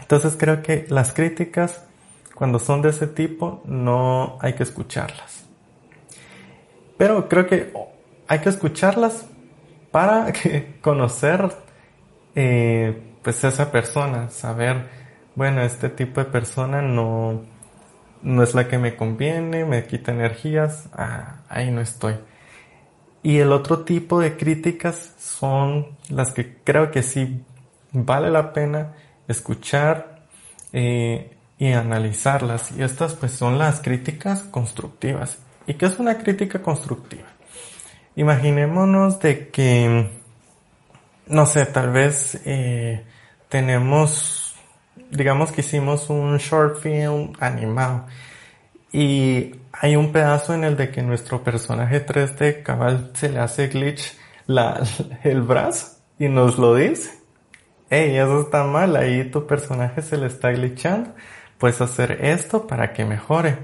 [0.00, 1.84] Entonces creo que las críticas,
[2.34, 5.46] cuando son de ese tipo, no hay que escucharlas.
[6.96, 7.72] Pero creo que
[8.26, 9.26] hay que escucharlas
[9.92, 10.32] para
[10.80, 11.52] conocer,
[12.34, 14.88] eh, pues esa persona, saber,
[15.36, 17.44] bueno, este tipo de persona no,
[18.22, 22.16] no es la que me conviene, me quita energías, ah, ahí no estoy.
[23.22, 27.42] Y el otro tipo de críticas son las que creo que sí
[27.92, 28.94] vale la pena
[29.26, 30.24] escuchar
[30.72, 32.72] eh, y analizarlas.
[32.72, 35.38] Y estas pues son las críticas constructivas.
[35.66, 37.26] ¿Y qué es una crítica constructiva?
[38.16, 40.10] Imaginémonos de que,
[41.26, 43.04] no sé, tal vez eh,
[43.48, 44.47] tenemos
[45.10, 48.06] digamos que hicimos un short film animado
[48.92, 53.68] y hay un pedazo en el de que nuestro personaje 3D cabal se le hace
[53.68, 54.82] glitch la,
[55.24, 57.18] el brazo y nos lo dice.
[57.90, 61.14] Ey, eso está mal, ahí tu personaje se le está glitchando.
[61.58, 63.58] Puedes hacer esto para que mejore.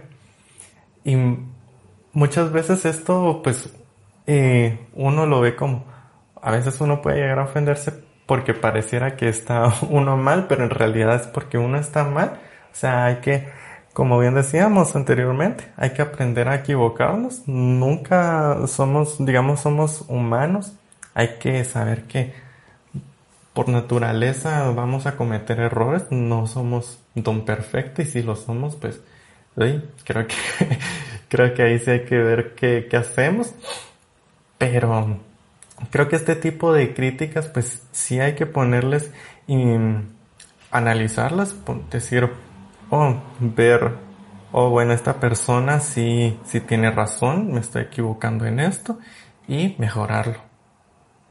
[1.05, 1.17] Y
[2.13, 3.71] muchas veces esto, pues,
[4.27, 5.85] eh, uno lo ve como,
[6.41, 7.93] a veces uno puede llegar a ofenderse
[8.27, 12.41] porque pareciera que está uno mal, pero en realidad es porque uno está mal.
[12.73, 13.49] O sea, hay que,
[13.93, 17.43] como bien decíamos anteriormente, hay que aprender a equivocarnos.
[17.47, 20.75] Nunca somos, digamos, somos humanos.
[21.15, 22.35] Hay que saber que
[23.53, 26.07] por naturaleza vamos a cometer errores.
[26.11, 29.01] No somos don perfecto y si lo somos, pues,
[30.05, 30.35] creo que,
[31.29, 33.55] creo que ahí sí hay que ver qué, qué hacemos.
[34.59, 35.19] Pero,
[35.91, 39.13] creo que este tipo de críticas, pues sí hay que ponerles
[39.47, 39.63] y
[40.71, 41.55] analizarlas,
[41.91, 42.31] decir,
[42.91, 43.97] oh, ver,
[44.53, 48.99] oh, bueno, esta persona sí, sí tiene razón, me estoy equivocando en esto
[49.49, 50.39] y mejorarlo.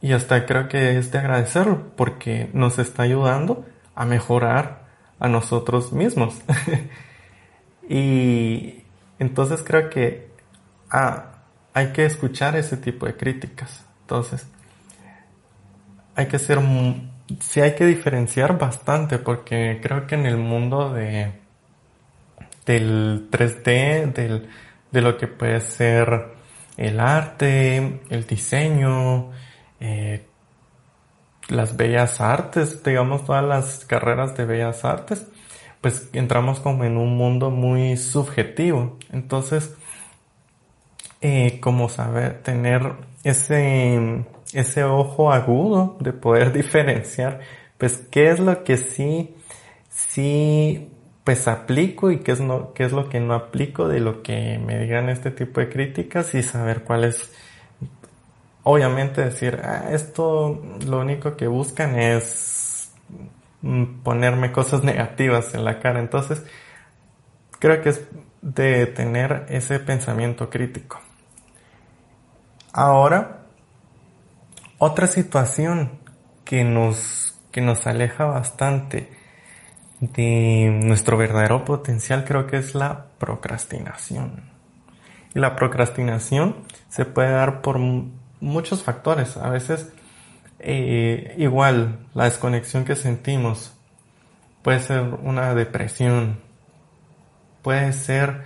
[0.01, 4.83] Y hasta creo que es de agradecerlo porque nos está ayudando a mejorar
[5.19, 6.41] a nosotros mismos.
[7.89, 8.83] y
[9.19, 10.29] entonces creo que
[10.91, 11.33] ah,
[11.73, 13.85] hay que escuchar ese tipo de críticas.
[14.03, 14.47] Entonces,
[16.15, 16.59] hay que ser,
[17.39, 21.31] sí hay que diferenciar bastante porque creo que en el mundo de,
[22.65, 24.49] del 3D, del,
[24.91, 26.33] de lo que puede ser
[26.77, 29.31] el arte, el diseño,
[29.79, 30.27] eh,
[31.49, 35.25] las bellas artes, digamos todas las carreras de bellas artes,
[35.81, 38.97] pues entramos como en un mundo muy subjetivo.
[39.11, 39.75] Entonces,
[41.21, 47.41] eh, como saber tener ese, ese ojo agudo de poder diferenciar,
[47.77, 49.35] pues qué es lo que sí,
[49.89, 50.89] sí,
[51.23, 54.59] pues aplico y qué es, no, qué es lo que no aplico de lo que
[54.59, 57.31] me digan este tipo de críticas y saber cuál es
[58.63, 62.91] obviamente decir, ah, esto lo único que buscan es
[64.03, 65.99] ponerme cosas negativas en la cara.
[65.99, 66.43] Entonces,
[67.59, 68.01] creo que es
[68.41, 70.99] de tener ese pensamiento crítico.
[72.73, 73.45] Ahora,
[74.79, 75.91] otra situación
[76.43, 79.11] que nos, que nos aleja bastante
[79.99, 84.49] de nuestro verdadero potencial creo que es la procrastinación.
[85.35, 86.55] Y la procrastinación
[86.89, 89.37] se puede dar por muchos factores.
[89.37, 89.93] A veces,
[90.57, 93.73] eh, igual, la desconexión que sentimos
[94.63, 96.39] puede ser una depresión,
[97.61, 98.45] puede ser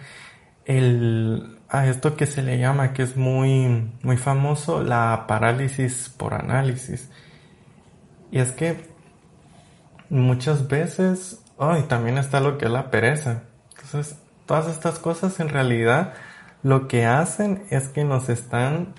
[0.66, 6.34] el, a esto que se le llama, que es muy, muy famoso, la parálisis por
[6.34, 7.10] análisis.
[8.32, 8.90] Y es que
[10.10, 13.44] muchas veces, oh, también está lo que es la pereza.
[13.76, 16.14] Entonces, todas estas cosas en realidad
[16.64, 18.94] lo que hacen es que nos están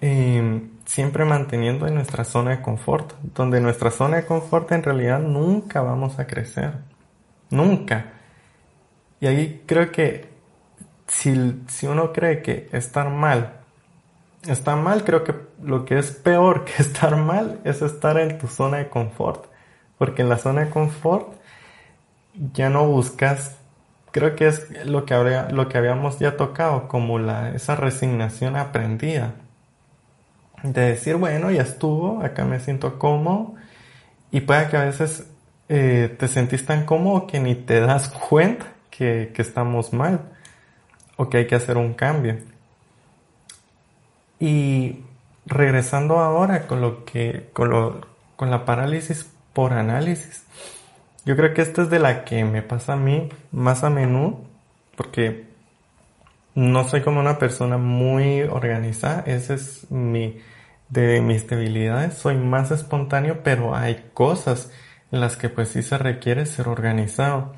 [0.00, 5.20] eh, siempre manteniendo en nuestra zona de confort, donde nuestra zona de confort en realidad
[5.20, 6.74] nunca vamos a crecer,
[7.50, 8.12] nunca.
[9.20, 10.35] Y ahí creo que
[11.06, 13.52] si, si uno cree que estar mal
[14.48, 18.48] está mal, creo que lo que es peor que estar mal es estar en tu
[18.48, 19.46] zona de confort,
[19.98, 21.32] porque en la zona de confort
[22.52, 23.56] ya no buscas
[24.12, 28.56] creo que es lo que habría, lo que habíamos ya tocado como la esa resignación
[28.56, 29.34] aprendida
[30.62, 33.54] de decir, bueno, ya estuvo, acá me siento cómodo
[34.30, 35.30] y puede que a veces
[35.68, 40.35] eh, te sentís tan cómodo que ni te das cuenta que, que estamos mal
[41.16, 42.38] o que hay que hacer un cambio.
[44.38, 45.02] Y
[45.46, 48.00] regresando ahora con lo que, con lo,
[48.36, 50.44] con la parálisis por análisis.
[51.24, 54.44] Yo creo que esta es de la que me pasa a mí más a menudo,
[54.96, 55.46] porque
[56.54, 60.40] no soy como una persona muy organizada, ese es mi,
[60.88, 64.70] de mis debilidades, soy más espontáneo, pero hay cosas
[65.10, 67.54] en las que pues sí se requiere ser organizado.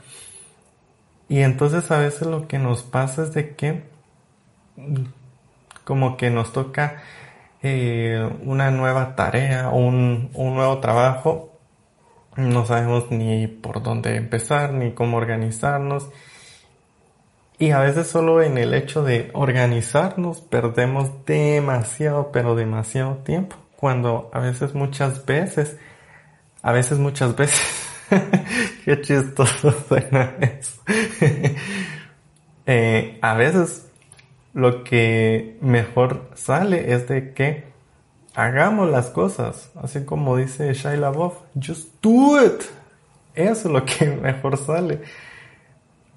[1.29, 3.85] Y entonces a veces lo que nos pasa es de que
[5.85, 7.03] como que nos toca
[7.63, 11.59] eh, una nueva tarea, un, un nuevo trabajo,
[12.37, 16.09] no sabemos ni por dónde empezar, ni cómo organizarnos
[17.61, 23.57] y a veces solo en el hecho de organizarnos perdemos demasiado, pero demasiado tiempo.
[23.77, 25.77] Cuando a veces muchas veces,
[26.63, 27.61] a veces muchas veces,
[28.85, 30.81] qué chistoso suena eso.
[32.67, 33.89] eh, a veces
[34.55, 37.65] lo que mejor sale es de que
[38.35, 42.63] hagamos las cosas, así como dice Shia LaBeouf, just do it.
[43.35, 45.01] Eso es lo que mejor sale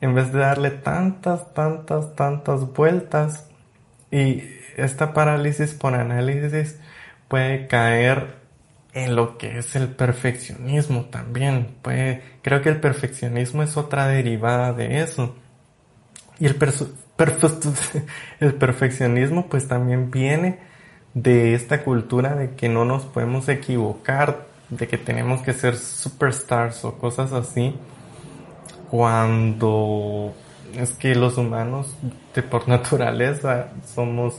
[0.02, 3.48] en vez de darle tantas, tantas, tantas vueltas
[4.10, 4.44] y
[4.76, 6.80] esta parálisis por análisis
[7.28, 8.41] puede caer
[8.94, 11.76] en lo que es el perfeccionismo también.
[11.82, 15.36] Puede, creo que el perfeccionismo es otra derivada de eso.
[16.40, 16.56] Y el,
[18.40, 20.60] el perfeccionismo pues también viene
[21.14, 26.86] de esta cultura de que no nos podemos equivocar, de que tenemos que ser superstars
[26.86, 27.76] o cosas así
[28.92, 30.34] cuando
[30.78, 31.96] es que los humanos
[32.36, 34.38] de por naturaleza somos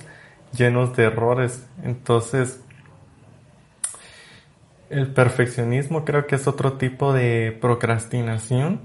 [0.57, 1.67] llenos de errores.
[1.83, 2.61] Entonces,
[4.93, 8.83] el perfeccionismo creo que es otro tipo de procrastinación,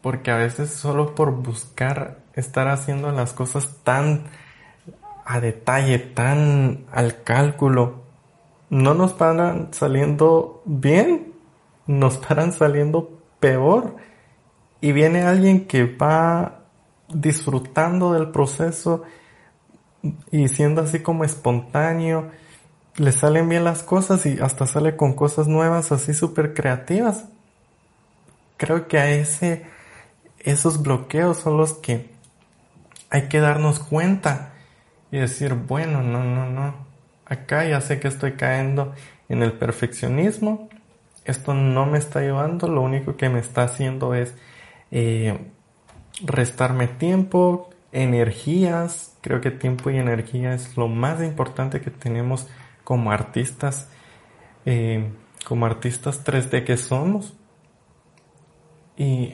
[0.00, 4.24] porque a veces solo por buscar estar haciendo las cosas tan
[5.24, 8.04] a detalle, tan al cálculo,
[8.70, 11.32] no nos paran saliendo bien,
[11.86, 13.96] nos paran saliendo peor.
[14.80, 16.60] Y viene alguien que va
[17.08, 19.02] disfrutando del proceso
[20.30, 22.30] y siendo así como espontáneo,
[22.96, 27.24] le salen bien las cosas y hasta sale con cosas nuevas así súper creativas.
[28.56, 29.64] Creo que a ese,
[30.38, 32.10] esos bloqueos son los que
[33.10, 34.52] hay que darnos cuenta
[35.10, 36.74] y decir, bueno, no, no, no,
[37.26, 38.94] acá ya sé que estoy cayendo
[39.28, 40.68] en el perfeccionismo,
[41.24, 44.34] esto no me está ayudando, lo único que me está haciendo es
[44.90, 45.38] eh,
[46.24, 49.16] restarme tiempo, energías.
[49.20, 52.48] Creo que tiempo y energía es lo más importante que tenemos
[52.90, 53.88] como artistas,
[54.66, 55.12] eh,
[55.46, 57.34] como artistas 3D que somos.
[58.96, 59.32] Y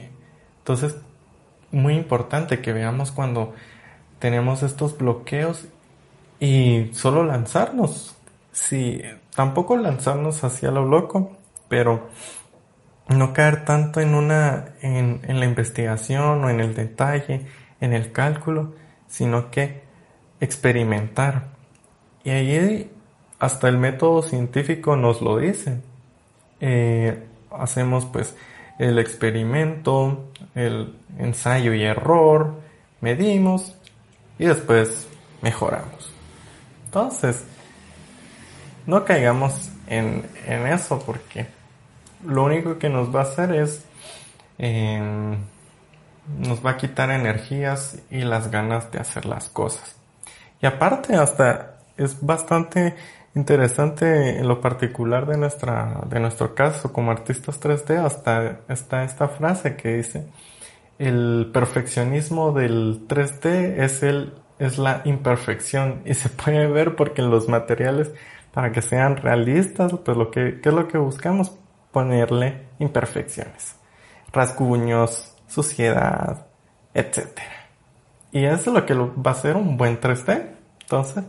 [0.58, 0.98] Entonces,
[1.70, 3.54] muy importante que veamos cuando
[4.18, 5.68] tenemos estos bloqueos
[6.38, 8.14] y solo lanzarnos.
[8.52, 9.00] Sí,
[9.34, 11.34] tampoco lanzarnos hacia lo loco,
[11.70, 12.10] pero
[13.08, 17.46] no caer tanto en una, en, en, la investigación o en el detalle,
[17.80, 18.74] en el cálculo,
[19.06, 19.82] sino que
[20.40, 21.56] experimentar.
[22.22, 22.90] Y ahí
[23.38, 25.80] hasta el método científico nos lo dice.
[26.60, 28.34] Eh, hacemos pues
[28.78, 32.60] el experimento, el ensayo y error,
[33.00, 33.74] medimos
[34.38, 35.06] y después
[35.42, 36.12] mejoramos.
[36.86, 37.44] Entonces,
[38.86, 41.46] no caigamos en, en eso porque
[42.24, 43.84] lo único que nos va a hacer es
[44.58, 45.36] em,
[46.38, 49.96] nos va a quitar energías y las ganas de hacer las cosas.
[50.60, 52.94] Y aparte hasta es bastante
[53.36, 59.28] interesante en lo particular de nuestra de nuestro caso como artistas 3D hasta está esta
[59.28, 60.26] frase que dice
[60.98, 67.30] el perfeccionismo del 3D es el es la imperfección y se puede ver porque en
[67.30, 68.10] los materiales
[68.52, 71.52] para que sean realistas pues lo que ¿qué es lo que buscamos
[71.92, 73.76] ponerle imperfecciones
[74.32, 76.46] rasguños suciedad
[76.94, 77.68] etcétera.
[78.32, 81.24] Y eso es lo que va a ser un buen 3D entonces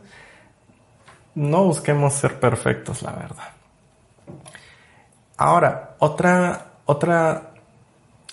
[1.37, 3.49] no busquemos ser perfectos, la verdad.
[5.37, 7.51] Ahora, otra, otra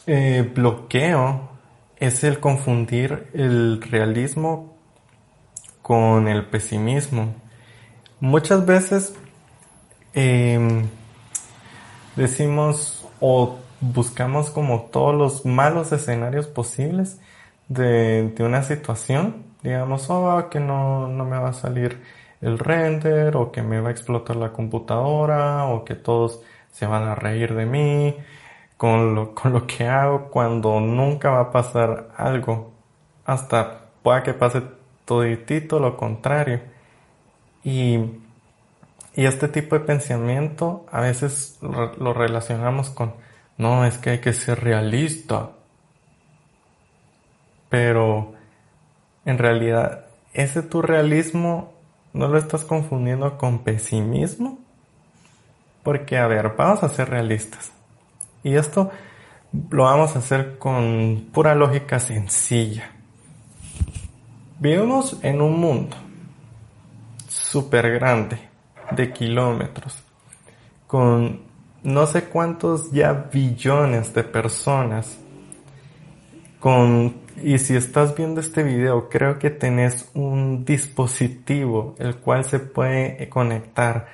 [0.07, 1.51] eh, bloqueo
[1.99, 4.75] es el confundir el realismo
[5.83, 7.35] con el pesimismo.
[8.21, 9.15] Muchas veces
[10.15, 10.89] em,
[12.17, 17.21] decimos o buscamos como todos los malos escenarios posibles
[17.69, 19.45] de, de una situación.
[19.63, 22.01] Digamos, oh, que no, no me va a salir
[22.45, 27.05] el render o que me va a explotar la computadora o que todos se van
[27.05, 28.17] a reír de mí
[28.77, 32.73] con lo, con lo que hago cuando nunca va a pasar algo.
[33.25, 34.63] Hasta pueda que pase
[35.07, 36.61] toditito lo contrario.
[37.65, 37.97] Y,
[39.15, 43.15] y este tipo de pensamiento a veces lo relacionamos con,
[43.57, 45.53] no, es que hay que ser realista.
[47.71, 48.35] Pero
[49.25, 51.74] en realidad, ese tu realismo
[52.15, 54.59] ¿No lo estás confundiendo con pesimismo?
[55.83, 57.73] Porque, a ver, vamos a ser realistas.
[58.43, 58.91] Y esto
[59.71, 62.91] lo vamos a hacer con pura lógica sencilla.
[64.59, 65.97] Vivimos en un mundo
[67.29, 68.39] súper grande,
[68.93, 69.99] de kilómetros,
[70.87, 71.43] con
[71.83, 75.19] no sé cuántos ya billones de personas,
[77.43, 83.29] y si estás viendo este video, creo que tenés un dispositivo el cual se puede
[83.29, 84.07] conectar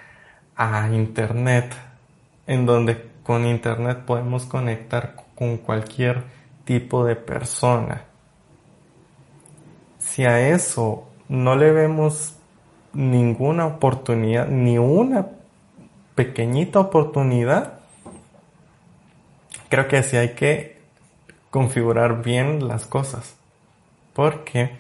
[0.57, 1.73] a internet,
[2.49, 6.25] en donde con internet podemos conectar con cualquier
[6.65, 8.03] tipo de persona.
[9.99, 12.35] Si a eso no le vemos
[12.93, 15.29] ninguna oportunidad, ni una
[16.17, 17.79] pequeñita oportunidad,
[19.69, 20.70] creo que sí hay que
[21.51, 23.37] configurar bien las cosas.
[24.15, 24.77] Porque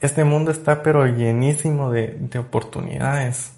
[0.00, 3.52] este mundo está pero llenísimo de, oportunidades.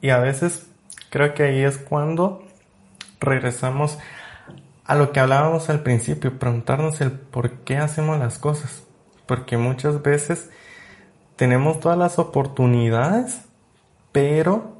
[0.00, 0.66] Y a veces
[1.10, 2.42] creo que ahí es cuando
[3.20, 3.98] regresamos
[4.84, 8.84] a lo que hablábamos al principio, preguntarnos el por qué hacemos las cosas.
[9.26, 10.50] Porque muchas veces
[11.34, 13.40] tenemos todas las oportunidades,
[14.12, 14.76] pero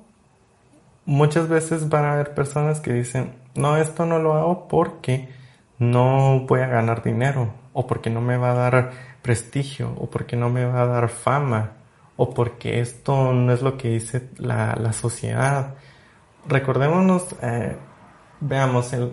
[1.05, 5.28] muchas veces van a haber personas que dicen, no, esto no lo hago porque
[5.78, 8.90] no voy a ganar dinero, o porque no me va a dar
[9.22, 11.72] prestigio, o porque no me va a dar fama,
[12.16, 15.74] o porque esto no es lo que dice la, sociedad.
[16.46, 17.76] Recordémonos, eh,
[18.40, 19.12] veamos, el,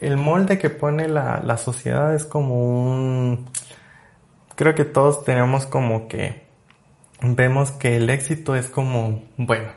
[0.00, 3.48] el, molde que pone la, la sociedad es como un...
[4.56, 6.44] Creo que todos tenemos como que...
[7.22, 9.70] Vemos que el éxito es como, bueno,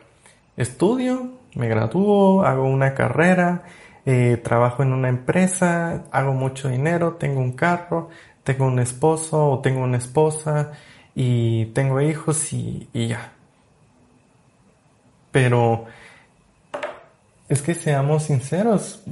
[0.58, 3.64] estudio, me gradúo, hago una carrera,
[4.10, 8.08] eh, trabajo en una empresa, hago mucho dinero, tengo un carro,
[8.45, 10.72] tengo un esposo o tengo una esposa
[11.14, 13.34] y tengo hijos y, y ya.
[15.30, 15.88] Pero
[17.49, 19.03] es que seamos sinceros,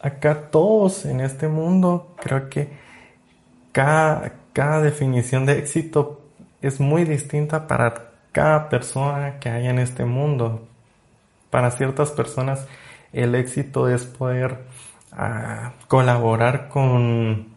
[0.00, 2.70] acá todos en este mundo creo que
[3.70, 6.22] cada, cada definición de éxito
[6.62, 10.66] es muy distinta para cada persona que hay en este mundo.
[11.50, 12.66] Para ciertas personas
[13.12, 14.64] el éxito es poder
[15.12, 17.48] ah, colaborar con,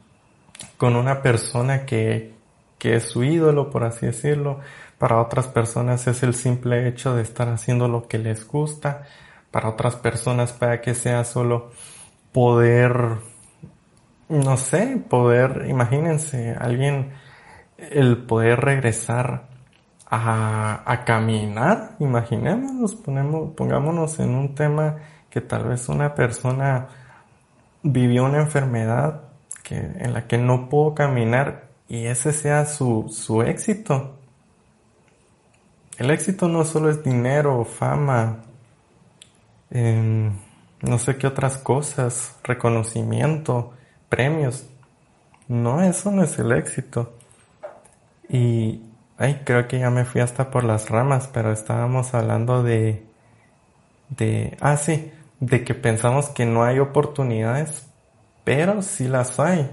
[0.77, 2.33] con una persona que,
[2.77, 4.59] que es su ídolo, por así decirlo.
[4.97, 9.03] Para otras personas es el simple hecho de estar haciendo lo que les gusta.
[9.51, 11.71] Para otras personas para que sea solo
[12.31, 13.19] poder
[14.29, 17.11] no sé, poder, imagínense, alguien,
[17.77, 19.47] el poder regresar
[20.09, 24.97] a, a caminar, imaginémonos, ponemos, pongámonos en un tema
[25.35, 26.87] que tal vez una persona
[27.83, 29.23] vivió una enfermedad
[29.63, 34.15] que, en la que no pudo caminar y ese sea su, su éxito.
[35.97, 38.43] El éxito no solo es dinero, fama,
[39.71, 40.31] em,
[40.81, 43.73] no sé qué otras cosas, reconocimiento,
[44.07, 44.65] premios.
[45.49, 47.11] No, eso no es el éxito.
[48.29, 48.83] Y,
[49.17, 53.05] ay, creo que ya me fui hasta por las ramas, pero estábamos hablando de,
[54.09, 57.87] de, ah, sí, de que pensamos que no hay oportunidades,
[58.43, 59.69] pero sí las hay.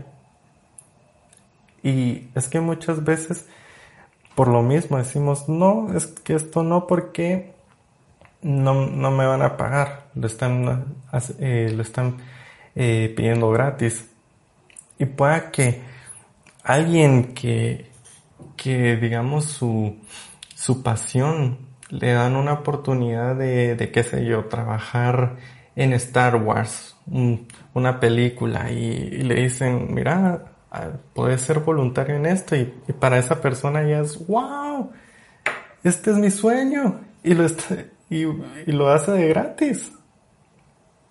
[1.82, 3.46] Y es que muchas veces,
[4.34, 7.54] por lo mismo, decimos, no, es que esto no porque
[8.40, 10.94] no, no me van a pagar, lo están,
[11.38, 12.18] eh, lo están
[12.74, 14.08] eh, pidiendo gratis.
[14.98, 15.82] Y pueda que
[16.62, 17.90] alguien que,
[18.56, 19.96] que digamos, su,
[20.54, 21.61] su pasión
[21.92, 25.36] le dan una oportunidad de, de qué sé yo, trabajar
[25.76, 26.96] en Star Wars,
[27.74, 32.64] una película, y, le dicen, mira, ah, puedes ser voluntario en esto, y,
[32.98, 34.90] para esa persona ya es, wow,
[35.84, 37.46] este es mi sueño, y lo,
[38.08, 39.92] y, lo hace de gratis.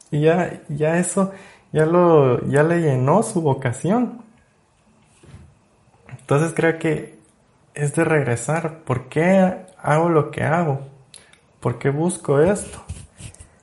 [0.10, 1.32] Y ya, ya eso,
[1.72, 4.24] ya lo, ya le llenó su vocación.
[6.10, 7.21] Entonces creo que
[7.74, 8.84] es de regresar.
[8.84, 10.82] ¿Por qué hago lo que hago?
[11.60, 12.84] ¿Por qué busco esto?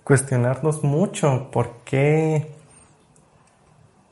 [0.08, 2.50] cuestionarnos mucho por qué,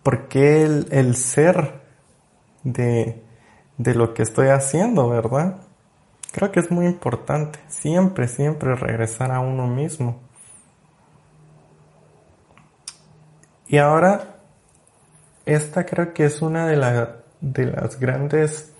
[0.03, 1.80] por qué el, ser
[2.64, 3.24] de,
[3.78, 5.57] de lo que estoy haciendo, ¿verdad?
[6.32, 10.20] Creo que es muy importante siempre, siempre regresar a uno mismo.
[13.66, 14.36] Y ahora,
[15.47, 18.70] esta creo que es una de, la, de las grandes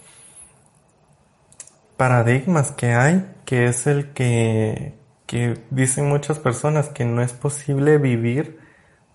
[1.97, 7.99] paradigmas que hay, que es el que que dicen muchas personas que no es posible
[7.99, 8.61] vivir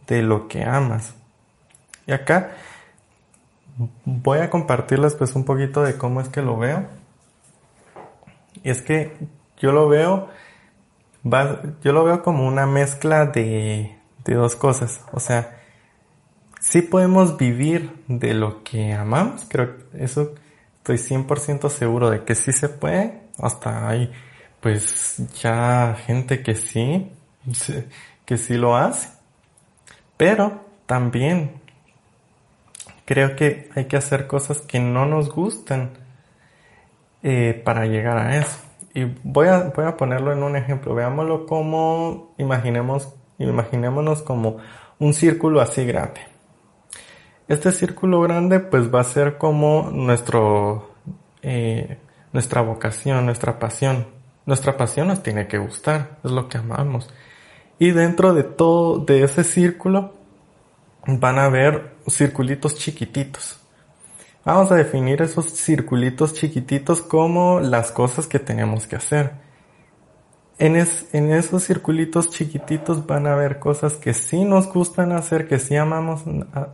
[0.07, 1.15] de lo que amas.
[2.05, 2.51] Y acá
[4.05, 6.86] voy a compartirles pues un poquito de cómo es que lo veo.
[8.63, 9.17] Y es que
[9.57, 10.27] yo lo veo,
[11.23, 15.01] yo lo veo como una mezcla de, de dos cosas.
[15.13, 15.61] O sea,
[16.59, 20.36] sí podemos vivir de lo que amamos, creo que eso
[20.84, 23.21] estoy 100% seguro de que sí se puede.
[23.38, 24.11] Hasta ahí
[24.61, 27.11] pues ya gente que sí,
[28.25, 29.09] que sí lo hace.
[30.15, 31.59] Pero también
[33.05, 35.91] creo que hay que hacer cosas que no nos gustan
[37.23, 38.59] eh, para llegar a eso.
[38.93, 40.93] Y voy a, voy a ponerlo en un ejemplo.
[40.93, 44.57] Veámoslo como, imaginemos, imaginémonos como
[44.99, 46.21] un círculo así grande.
[47.52, 50.89] Este círculo grande pues va a ser como nuestro,
[51.41, 51.97] eh,
[52.32, 54.08] nuestra vocación, nuestra pasión.
[54.45, 57.14] Nuestra pasión nos tiene que gustar, es lo que amamos.
[57.78, 60.14] Y dentro de todo, de ese círculo,
[61.06, 63.60] van a haber circulitos chiquititos.
[64.45, 69.34] Vamos a definir esos circulitos chiquititos como las cosas que tenemos que hacer.
[70.62, 75.76] En, esos circulitos chiquititos van a haber cosas que sí nos gustan hacer, que sí
[75.76, 76.22] amamos,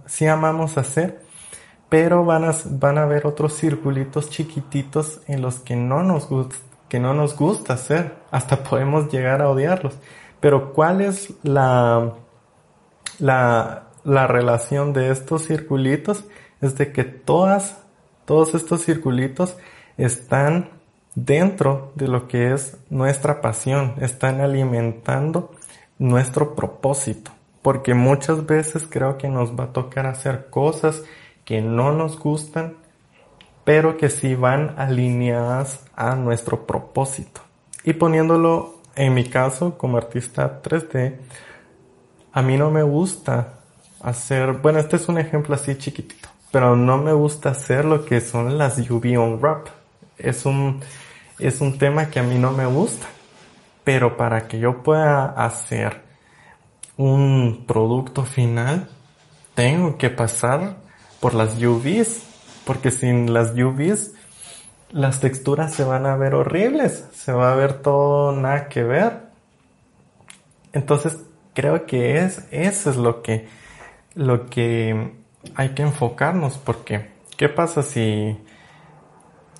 [0.05, 1.21] sí amamos hacer,
[1.87, 6.57] pero van a, van a haber otros circulitos chiquititos en los que no nos, gusta,
[6.89, 9.97] que no nos gusta hacer, hasta podemos llegar a odiarlos.
[10.41, 12.13] Pero ¿cuál es la,
[13.19, 16.25] la, la relación de estos circulitos?
[16.59, 17.77] Es de que todas,
[18.25, 19.55] todos estos circulitos
[19.95, 20.76] están
[21.17, 25.51] dentro de lo que es nuestra pasión, están alimentando
[25.97, 27.31] nuestro propósito.
[27.63, 31.01] Porque muchas veces creo que nos va a tocar hacer cosas
[31.43, 32.75] que no nos gustan,
[33.63, 37.41] pero que sí van alineadas a nuestro propósito.
[37.83, 41.15] Y poniéndolo en mi caso como artista 3D,
[42.31, 43.55] a mí no me gusta
[44.01, 48.21] hacer, bueno, este es un ejemplo así chiquitito, pero no me gusta hacer lo que
[48.21, 49.67] son las UV on wrap.
[50.17, 50.81] Es un,
[51.39, 53.07] es un tema que a mí no me gusta,
[53.83, 56.01] pero para que yo pueda hacer
[56.97, 58.89] un producto final,
[59.53, 60.77] tengo que pasar
[61.19, 62.23] por las UVs
[62.65, 64.13] porque sin las UVs
[64.91, 69.27] las texturas se van a ver horribles, se va a ver todo nada que ver.
[70.73, 71.17] Entonces
[71.53, 73.47] creo que es eso es lo que
[74.13, 75.13] lo que
[75.55, 78.37] hay que enfocarnos porque ¿qué pasa si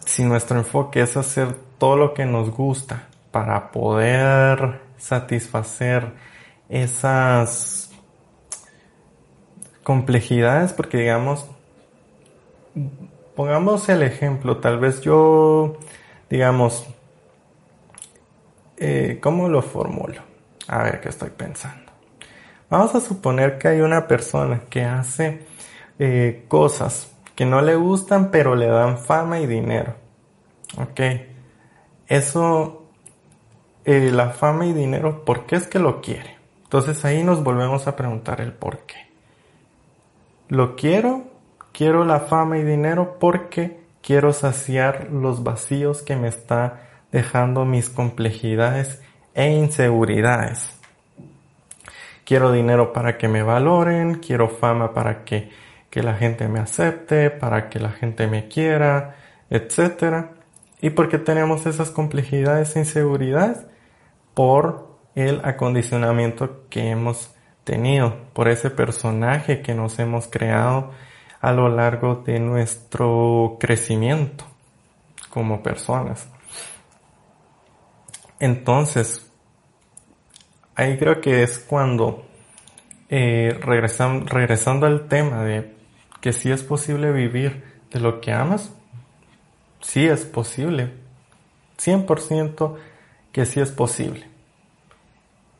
[0.06, 6.14] si nuestro enfoque es hacer todo lo que nos gusta para poder satisfacer
[6.70, 7.92] esas
[9.84, 11.48] complejidades porque digamos,
[13.36, 15.78] pongamos el ejemplo, tal vez yo,
[16.30, 16.88] digamos,
[18.78, 20.22] eh, ¿cómo lo formulo?
[20.68, 21.92] A ver qué estoy pensando.
[22.70, 25.46] Vamos a suponer que hay una persona que hace
[26.00, 29.96] eh, cosas que no le gustan pero le dan fama y dinero.
[30.78, 31.00] Ok.
[32.08, 32.86] Eso,
[33.86, 36.38] eh, la fama y dinero, ¿por qué es que lo quiere?
[36.64, 39.08] Entonces ahí nos volvemos a preguntar el por qué.
[40.50, 41.26] Lo quiero,
[41.72, 46.82] quiero la fama y dinero porque quiero saciar los vacíos que me está
[47.12, 49.02] dejando mis complejidades
[49.34, 50.72] e inseguridades.
[52.24, 55.50] Quiero dinero para que me valoren, quiero fama para que,
[55.90, 59.16] que la gente me acepte, para que la gente me quiera,
[59.50, 60.37] etc.
[60.80, 63.66] ¿Y por qué tenemos esas complejidades e inseguridades?
[64.34, 70.92] Por el acondicionamiento que hemos tenido, por ese personaje que nos hemos creado
[71.42, 74.46] a lo largo de nuestro crecimiento
[75.30, 76.30] como personas.
[78.40, 79.30] Entonces,
[80.76, 82.26] ahí creo que es cuando
[83.10, 85.76] eh, regresando al tema de
[86.22, 88.72] que si es posible vivir de lo que amas,
[89.82, 90.94] sí es posible,
[91.78, 92.78] 100%
[93.32, 94.28] que sí es posible.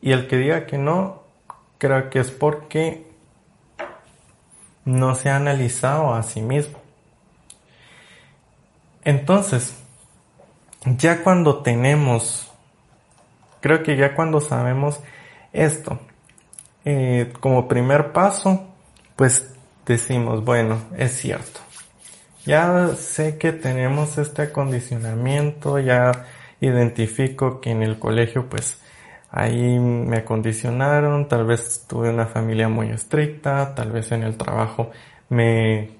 [0.00, 1.22] Y el que diga que no,
[1.78, 3.06] creo que es porque
[4.84, 6.78] no se ha analizado a sí mismo.
[9.04, 9.74] Entonces,
[10.84, 12.48] ya cuando tenemos
[13.60, 15.00] Creo que ya cuando sabemos
[15.52, 15.98] esto,
[16.84, 18.68] eh, como primer paso,
[19.16, 19.52] pues
[19.84, 21.60] decimos, bueno, es cierto.
[22.48, 26.24] Ya sé que tenemos este acondicionamiento, ya
[26.62, 28.80] identifico que en el colegio pues
[29.30, 34.90] ahí me acondicionaron, tal vez tuve una familia muy estricta, tal vez en el trabajo
[35.28, 35.90] me,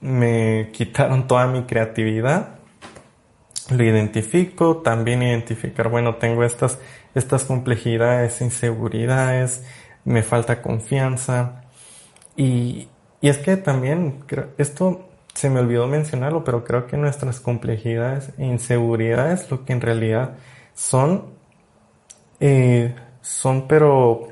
[0.00, 2.60] me quitaron toda mi creatividad
[3.70, 6.78] lo identifico, también identificar, bueno, tengo estas,
[7.16, 9.64] estas complejidades, inseguridades,
[10.04, 11.64] me falta confianza.
[12.36, 12.88] Y,
[13.20, 14.24] y es que también,
[14.58, 19.80] esto se me olvidó mencionarlo, pero creo que nuestras complejidades e inseguridades lo que en
[19.80, 20.36] realidad
[20.74, 21.26] son,
[22.40, 24.28] eh, son pero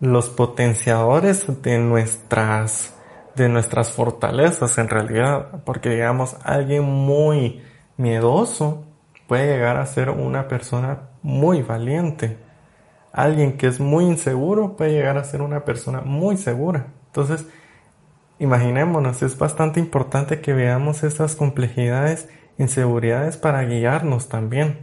[0.00, 2.94] los potenciadores de nuestras,
[3.36, 7.62] de nuestras fortalezas en realidad, porque digamos, alguien muy,
[7.96, 8.84] miedoso
[9.28, 12.38] puede llegar a ser una persona muy valiente.
[13.12, 16.86] Alguien que es muy inseguro puede llegar a ser una persona muy segura.
[17.06, 17.46] Entonces,
[18.40, 22.28] imaginémonos, es bastante importante que veamos estas complejidades,
[22.58, 24.80] inseguridades para guiarnos también.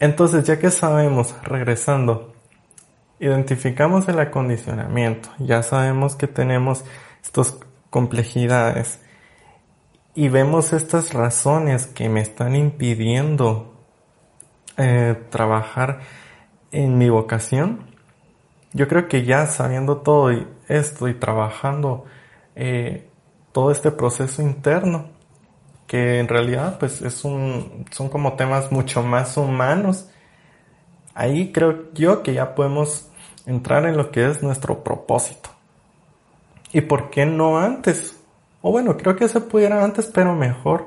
[0.00, 2.32] Entonces, ya que sabemos, regresando,
[3.20, 6.84] identificamos el acondicionamiento, ya sabemos que tenemos
[7.22, 7.58] estas
[7.90, 9.00] complejidades,
[10.14, 13.74] y vemos estas razones que me están impidiendo
[14.76, 16.00] eh, trabajar
[16.70, 17.92] en mi vocación,
[18.72, 20.30] yo creo que ya sabiendo todo
[20.76, 22.04] esto y trabajando
[22.54, 23.08] eh,
[23.52, 25.10] todo este proceso interno,
[25.86, 30.08] que en realidad pues es un, son como temas mucho más humanos,
[31.14, 33.10] ahí creo yo que ya podemos
[33.46, 35.50] entrar en lo que es nuestro propósito.
[36.72, 38.18] ¿Y por qué no antes?
[38.62, 40.86] O bueno, creo que se pudiera antes, pero mejor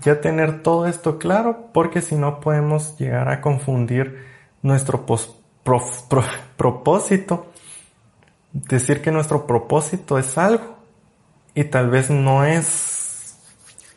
[0.00, 4.24] ya tener todo esto claro, porque si no podemos llegar a confundir
[4.62, 5.06] nuestro
[6.56, 7.46] propósito.
[8.54, 10.76] Decir que nuestro propósito es algo
[11.56, 13.36] y tal vez no es,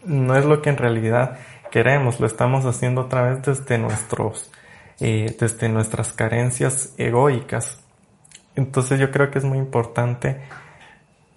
[0.04, 1.38] no es lo que en realidad
[1.70, 4.50] queremos, lo estamos haciendo otra vez desde nuestros,
[5.00, 7.84] eh, desde nuestras carencias egoicas.
[8.56, 10.42] Entonces yo creo que es muy importante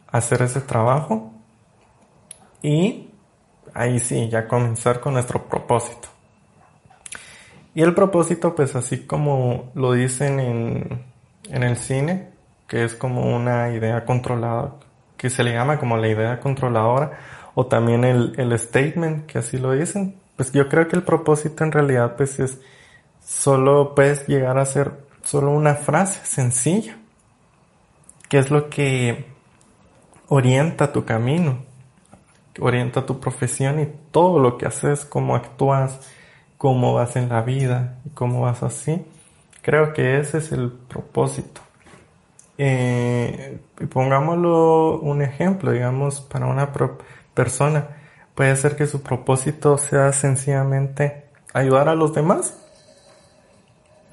[0.06, 1.30] hacer ese trabajo
[2.62, 3.10] y
[3.74, 6.08] ahí sí, ya comenzar con nuestro propósito.
[7.74, 11.04] Y el propósito, pues así como lo dicen en,
[11.50, 12.29] en el cine,
[12.70, 14.76] que es como una idea controlada,
[15.16, 17.18] que se le llama como la idea controladora,
[17.56, 21.64] o también el, el statement, que así lo dicen, pues yo creo que el propósito
[21.64, 22.60] en realidad pues es
[23.26, 24.92] solo puedes llegar a ser
[25.24, 26.96] solo una frase sencilla,
[28.28, 29.26] que es lo que
[30.28, 31.64] orienta tu camino,
[32.60, 36.08] orienta tu profesión y todo lo que haces, cómo actúas,
[36.56, 39.04] cómo vas en la vida y cómo vas así.
[39.60, 41.62] Creo que ese es el propósito.
[42.62, 43.58] Eh,
[43.90, 46.70] pongámoslo un ejemplo, digamos, para una
[47.32, 47.88] persona.
[48.34, 52.58] Puede ser que su propósito sea sencillamente ayudar a los demás.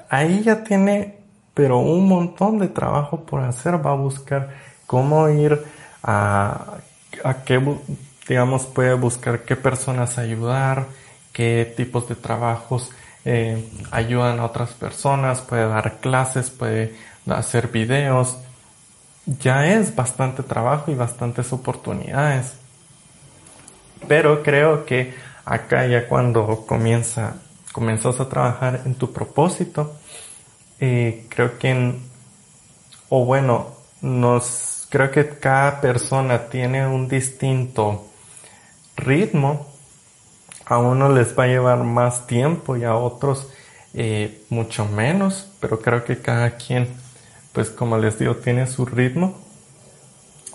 [0.08, 1.18] Ahí ya tiene
[1.54, 3.86] pero un montón de trabajo por hacer.
[3.86, 4.52] Va a buscar
[4.86, 5.62] cómo ir
[6.02, 6.78] a,
[7.26, 7.62] a qué,
[8.30, 10.86] digamos, puede buscar qué personas ayudar,
[11.34, 12.92] qué tipos de trabajos
[13.26, 16.96] eh, ayudan a otras personas, puede dar clases, puede
[17.30, 18.38] hacer videos.
[19.26, 22.54] Ya es bastante trabajo y bastantes oportunidades.
[24.08, 25.14] Pero creo que
[25.46, 27.36] acá ya cuando comienza,
[27.72, 29.96] comienzas a trabajar en tu propósito,
[30.80, 31.96] eh, creo que,
[33.10, 33.68] o bueno,
[34.02, 38.06] nos, creo que cada persona tiene un distinto
[38.96, 39.68] ritmo
[40.68, 43.48] a uno les va a llevar más tiempo y a otros
[43.94, 46.90] eh, mucho menos, pero creo que cada quien,
[47.58, 49.36] pues como les digo, tiene su ritmo.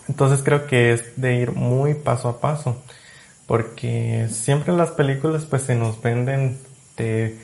[0.09, 2.81] Entonces creo que es de ir muy paso a paso,
[3.49, 6.61] porque siempre las películas pues se nos venden
[6.97, 7.41] de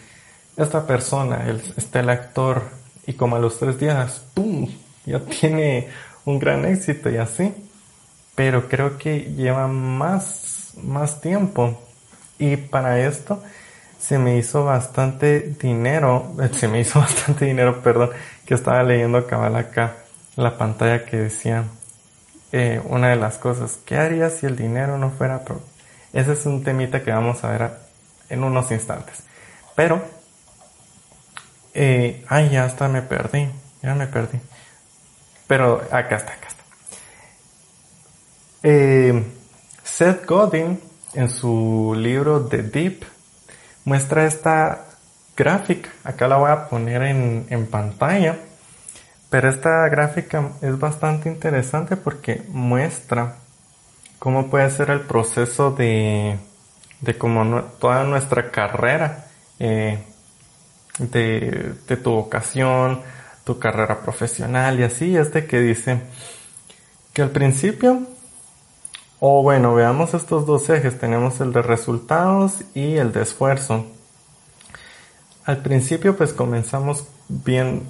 [0.57, 2.69] esta persona, el, está el actor,
[3.05, 4.71] y como a los tres días, ¡pum!
[5.05, 5.89] ya tiene
[6.25, 7.53] un gran éxito y así.
[8.37, 11.83] Pero creo que lleva más, más tiempo
[12.39, 13.43] y para esto
[13.99, 18.11] se me hizo bastante dinero, se me hizo bastante dinero, perdón,
[18.49, 19.97] que estaba leyendo cabal acá
[20.35, 21.65] la pantalla que decía
[22.51, 25.61] eh, una de las cosas, ¿qué harías si el dinero no fuera pro?
[26.15, 27.71] Ese es un temita que vamos a ver
[28.31, 29.23] en unos instantes.
[29.77, 30.03] Pero,
[31.75, 33.51] eh, ay, ya hasta me perdí,
[33.83, 34.41] ya me perdí.
[35.47, 36.63] Pero acá está, acá está.
[38.63, 39.25] Eh,
[39.85, 40.81] Seth Godin
[41.13, 43.05] en su libro The Deep
[43.85, 44.88] muestra esta
[45.39, 45.91] gráfica.
[46.03, 48.37] Acá la voy a poner en, pantalla.
[49.31, 53.37] Pero esta gráfica es bastante interesante porque muestra
[54.19, 56.39] cómo puede ser el proceso de,
[57.01, 59.27] de como toda nuestra carrera
[59.61, 59.99] eh,
[60.99, 63.03] de, de, tu vocación,
[63.45, 65.17] tu carrera profesional y así.
[65.17, 66.01] Es de que dice
[67.13, 68.03] que al principio
[69.21, 70.99] o bueno, veamos estos dos ejes.
[70.99, 73.85] Tenemos el de resultados y el de esfuerzo.
[75.49, 77.85] Al principio pues comenzamos bien,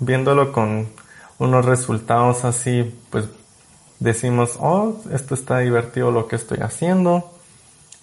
[0.00, 0.88] viéndolo con
[1.38, 3.28] unos resultados así, pues
[4.00, 7.30] decimos, oh, esto está divertido lo que estoy haciendo.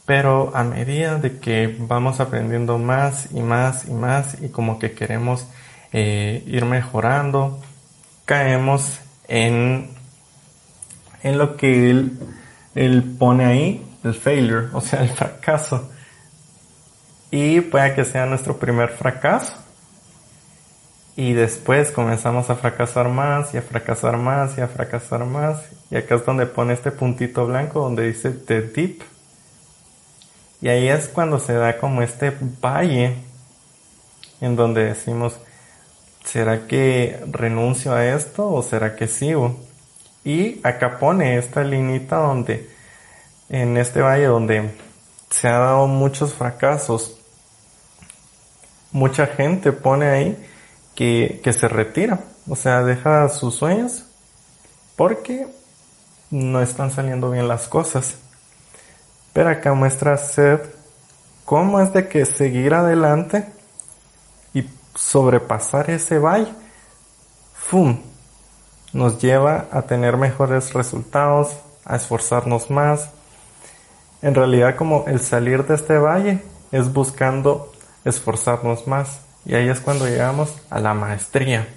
[0.06, 4.94] Pero a medida de que vamos aprendiendo más y más y más y como que
[4.94, 5.46] queremos
[5.92, 7.60] eh, ir mejorando,
[8.24, 9.90] caemos en,
[11.22, 12.18] en lo que él
[12.76, 15.91] él pone ahí el failure, o sea, el fracaso.
[17.32, 19.54] Y puede que sea nuestro primer fracaso.
[21.16, 25.62] Y después comenzamos a fracasar más y a fracasar más y a fracasar más.
[25.90, 29.04] Y acá es donde pone este puntito blanco donde dice The Deep.
[30.62, 33.16] Y ahí es cuando se da como este valle
[34.42, 35.38] en donde decimos,
[36.24, 39.60] ¿será que renuncio a esto o será que sigo?
[40.24, 42.70] Y acá pone esta linita donde,
[43.50, 44.72] en este valle donde
[45.30, 47.21] se ha dado muchos fracasos,
[48.92, 50.48] mucha gente pone ahí
[50.96, 54.06] que, que se retira, o sea, deja sus sueños
[54.96, 55.48] porque
[56.30, 58.16] no están saliendo bien las cosas.
[59.34, 60.76] Pero acá muestra Seth
[61.46, 63.46] cómo es de que seguir adelante
[64.54, 66.52] y sobrepasar ese valle.
[67.54, 68.12] ¡Fum!
[68.94, 73.10] nos lleva a tener mejores resultados, a esforzarnos más.
[74.22, 77.71] En realidad como el salir de este valle es buscando
[78.06, 79.22] esforzarnos más.
[79.46, 81.68] Y ahí es cuando llegamos a la maestría.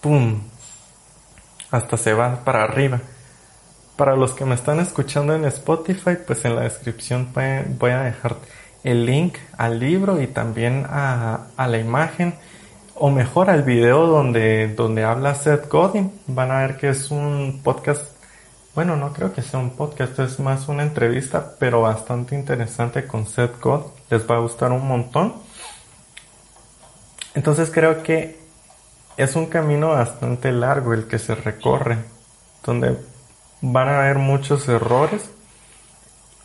[0.00, 0.40] ¡Pum!
[1.70, 3.00] Hasta se va para arriba.
[3.96, 7.32] Para los que me están escuchando en Spotify, pues en la descripción
[7.78, 8.36] voy a dejar
[8.82, 12.34] el link al libro y también a, la imagen
[12.94, 16.12] o mejor al video donde, donde habla Seth Godin.
[16.26, 18.04] Van a ver que es un podcast,
[18.74, 23.26] bueno, no creo que sea un podcast, es más una entrevista, pero bastante interesante con
[23.26, 23.90] Seth Godin.
[24.08, 25.49] Les va a gustar un montón.
[27.40, 28.38] Entonces creo que
[29.16, 31.96] es un camino bastante largo el que se recorre,
[32.62, 32.98] donde
[33.62, 35.30] van a haber muchos errores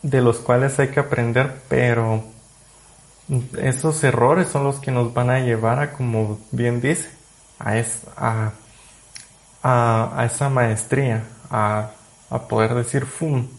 [0.03, 2.23] de los cuales hay que aprender, pero
[3.61, 7.09] esos errores son los que nos van a llevar a, como bien dice,
[7.59, 8.53] a,
[10.23, 11.89] esa maestría, a,
[12.29, 13.49] a poder decir, ¡fum!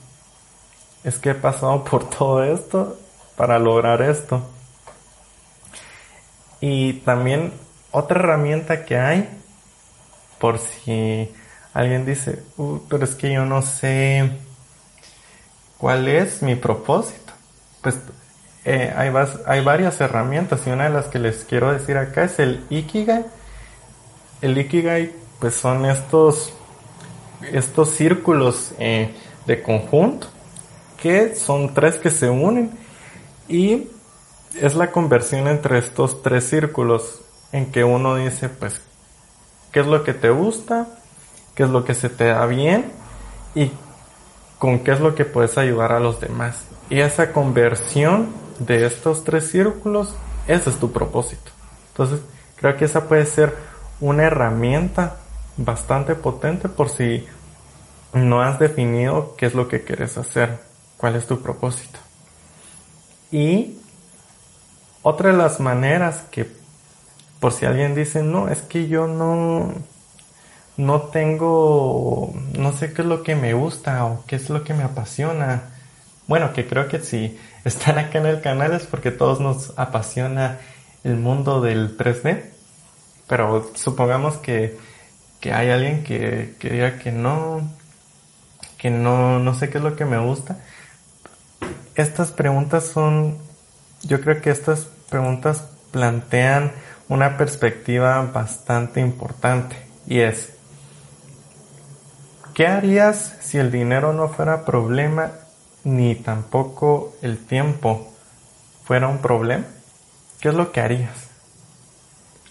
[1.05, 2.99] Es que he pasado por todo esto
[3.37, 4.56] para lograr esto.
[6.61, 7.53] Y también
[7.91, 9.29] otra herramienta que hay,
[10.39, 11.31] por si
[11.73, 14.31] alguien dice, uh, pero es que yo no sé
[15.79, 17.33] cuál es mi propósito.
[17.83, 17.99] Pues
[18.65, 19.13] eh, hay,
[19.47, 23.25] hay, varias herramientas y una de las que les quiero decir acá es el Ikigai.
[24.43, 26.53] el Ikigai pues son estos,
[27.53, 29.15] estos círculos eh,
[29.47, 30.29] de conjunto
[30.97, 32.71] que son tres que se unen
[33.49, 33.89] y
[34.61, 37.21] es la conversión entre estos tres círculos
[37.53, 38.81] en que uno dice pues
[39.73, 40.87] qué es lo que te gusta,
[41.55, 42.93] qué es lo que se te da bien
[43.55, 43.71] y
[44.59, 46.65] con qué es lo que puedes ayudar a los demás.
[46.89, 48.29] Y esa conversión
[48.59, 50.15] de estos tres círculos,
[50.47, 51.51] ese es tu propósito.
[51.89, 52.21] Entonces,
[52.57, 53.55] creo que esa puede ser
[54.01, 55.17] una herramienta
[55.57, 57.27] bastante potente por si
[58.13, 60.59] no has definido qué es lo que quieres hacer,
[60.97, 61.99] cuál es tu propósito.
[63.31, 63.79] Y
[65.09, 66.51] otra de las maneras que,
[67.39, 69.73] por si alguien dice, no, es que yo no,
[70.77, 74.75] no tengo, no sé qué es lo que me gusta o qué es lo que
[74.75, 75.63] me apasiona.
[76.27, 80.59] Bueno, que creo que si están acá en el canal es porque todos nos apasiona
[81.05, 82.43] el mundo del 3D.
[83.29, 84.77] Pero supongamos que,
[85.39, 87.61] que hay alguien que, que, diga que no,
[88.77, 90.59] que no, no sé qué es lo que me gusta.
[91.95, 93.39] Estas preguntas son,
[94.03, 96.73] yo creo que estas preguntas plantean
[97.09, 99.77] una perspectiva bastante importante
[100.07, 100.51] y es,
[102.55, 105.33] ¿qué harías si el dinero no fuera problema
[105.85, 108.13] ni tampoco el tiempo
[108.85, 109.65] fuera un problema?
[110.41, 111.29] ¿Qué es lo que harías?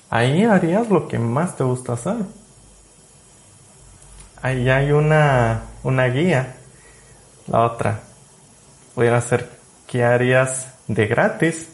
[0.09, 2.17] Ahí harías lo que más te gusta hacer.
[4.41, 6.55] Ahí hay una, una guía.
[7.47, 7.99] La otra,
[8.93, 9.49] pudiera ser
[9.87, 11.67] qué harías de gratis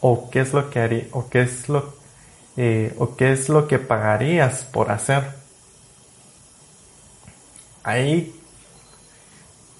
[0.00, 1.94] o qué es lo que haría, o qué es lo,
[2.56, 5.24] eh, o qué es lo que pagarías por hacer.
[7.82, 8.34] Ahí,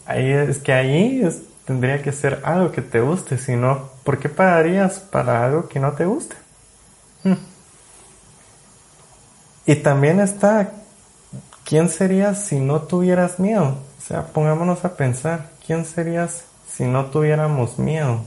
[0.07, 1.29] ahí es que ahí
[1.65, 5.81] tendría que ser algo que te guste, si no, ¿por qué pagarías para algo que
[5.81, 6.37] no te guste?
[7.23, 7.35] Hmm.
[9.67, 10.73] Y también está,
[11.65, 13.77] ¿quién serías si no tuvieras miedo?
[13.99, 18.25] O sea, pongámonos a pensar, ¿quién serías si no tuviéramos miedo?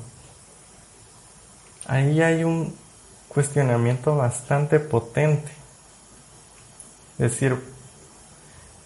[1.87, 2.75] Ahí hay un
[3.27, 5.51] cuestionamiento bastante potente.
[7.13, 7.57] Es decir,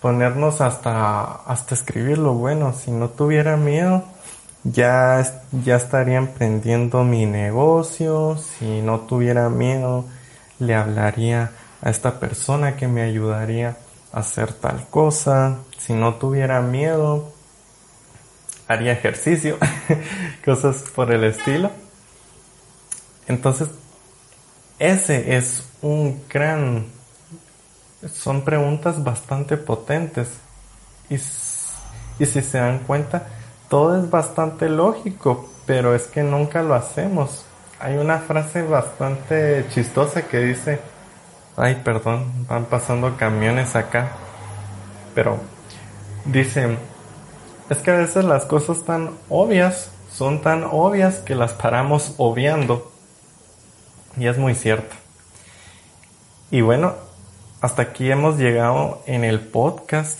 [0.01, 4.03] ponernos hasta, hasta escribirlo, bueno, si no tuviera miedo,
[4.63, 10.05] ya, ya estaría emprendiendo mi negocio, si no tuviera miedo,
[10.59, 13.77] le hablaría a esta persona que me ayudaría
[14.11, 15.59] a hacer tal cosa.
[15.77, 17.31] Si no tuviera miedo,
[18.67, 19.57] haría ejercicio,
[20.45, 21.71] cosas por el estilo.
[23.27, 23.69] Entonces,
[24.79, 26.85] ese es un gran...
[28.13, 30.29] Son preguntas bastante potentes.
[31.09, 33.27] Y, y si se dan cuenta,
[33.69, 37.45] todo es bastante lógico, pero es que nunca lo hacemos.
[37.79, 40.79] Hay una frase bastante chistosa que dice,
[41.59, 44.11] Ay, perdón, van pasando camiones acá.
[45.15, 45.39] Pero
[46.23, 46.77] dicen,
[47.67, 52.91] es que a veces las cosas tan obvias son tan obvias que las paramos obviando.
[54.17, 54.95] Y es muy cierto.
[56.49, 56.95] Y bueno,
[57.61, 60.19] hasta aquí hemos llegado en el podcast.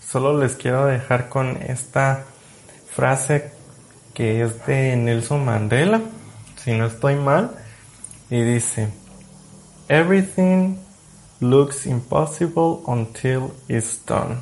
[0.00, 2.24] Solo les quiero dejar con esta
[2.94, 3.52] frase
[4.14, 6.00] que es de Nelson Mandela,
[6.62, 7.52] si no estoy mal,
[8.28, 8.88] y dice,
[9.88, 10.76] Everything
[11.40, 14.38] looks impossible until it's done.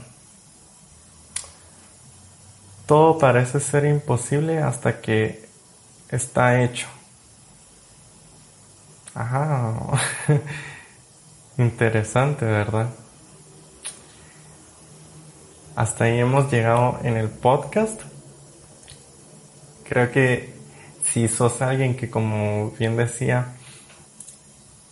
[2.87, 5.47] Todo parece ser imposible hasta que
[6.11, 6.89] está hecho.
[9.19, 9.75] Ajá.
[11.59, 12.89] Interesante, ¿verdad?
[15.75, 18.01] Hasta ahí hemos llegado en el podcast.
[19.89, 20.55] Creo que
[21.03, 23.57] si sos alguien que, como bien decía,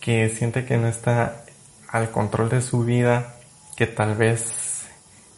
[0.01, 1.45] que siente que no está
[1.87, 3.35] al control de su vida,
[3.77, 4.87] que tal vez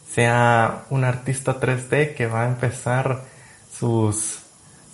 [0.08, 3.22] sea un artista 3D que va a empezar
[3.72, 4.40] sus,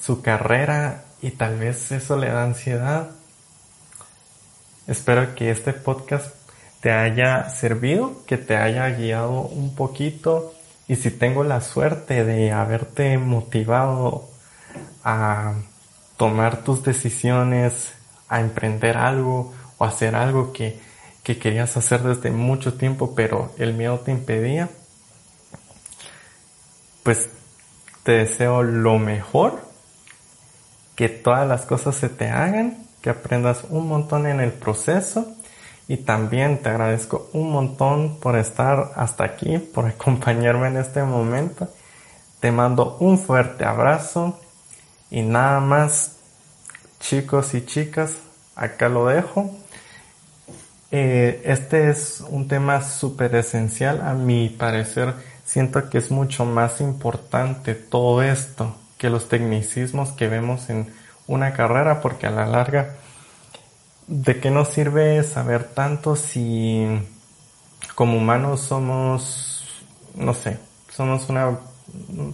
[0.03, 3.16] su carrera y tal vez eso le da ansiedad.
[4.87, 6.32] Espero que este podcast
[6.80, 10.55] te haya servido, que te haya guiado un poquito.
[10.87, 14.28] Y si tengo la suerte de haberte motivado
[15.03, 15.55] a
[16.16, 17.95] tomar tus decisiones,
[18.28, 20.80] a emprender algo o hacer algo que,
[21.24, 24.68] que querías hacer desde mucho tiempo, pero el miedo te impedía,
[27.03, 27.28] pues
[28.05, 29.66] te deseo lo mejor,
[30.95, 35.33] que todas las cosas se te hagan, que aprendas un montón en el proceso
[35.87, 41.69] y también te agradezco un montón por estar hasta aquí, por acompañarme en este momento.
[42.41, 44.41] Te mando un fuerte abrazo
[45.09, 46.17] y nada más
[46.99, 48.17] chicos y chicas,
[48.57, 49.55] acá lo dejo
[50.91, 54.01] eh, este es un tema súper esencial.
[54.03, 60.27] A mi parecer, siento que es mucho más importante todo esto que los tecnicismos que
[60.27, 60.93] vemos en
[61.27, 62.97] una carrera, porque a la larga,
[64.07, 66.87] ¿de qué nos sirve saber tanto si
[67.95, 69.64] como humanos somos,
[70.14, 70.59] no sé,
[70.91, 71.59] somos una,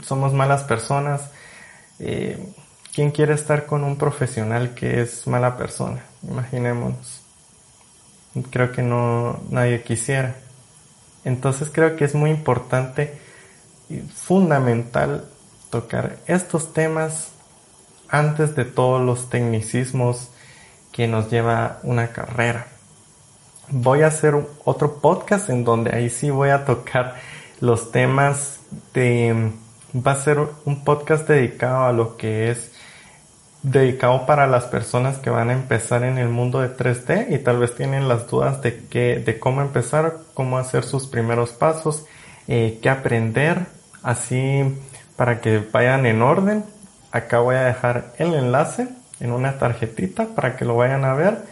[0.03, 1.31] somos malas personas?
[1.99, 2.39] Eh,
[2.95, 6.05] ¿Quién quiere estar con un profesional que es mala persona?
[6.23, 7.23] Imaginémonos.
[8.51, 10.37] Creo que no nadie quisiera.
[11.25, 13.19] Entonces creo que es muy importante
[13.89, 15.27] y fundamental
[15.71, 17.32] tocar estos temas
[18.13, 20.29] antes de todos los tecnicismos
[20.93, 22.69] que nos lleva una carrera.
[23.71, 27.17] Voy a hacer otro podcast en donde ahí sí voy a tocar
[27.61, 28.61] los temas
[28.95, 29.51] de...
[29.95, 32.73] Va a ser un podcast dedicado a lo que es
[33.63, 37.59] dedicado para las personas que van a empezar en el mundo de 3D y tal
[37.59, 42.05] vez tienen las dudas de qué, de cómo empezar, cómo hacer sus primeros pasos,
[42.49, 43.67] eh, qué aprender,
[44.03, 44.65] así
[45.17, 46.65] para que vayan en orden.
[47.13, 48.89] Acá voy a dejar el enlace
[49.21, 51.45] en una tarjetita para que lo vayan a ver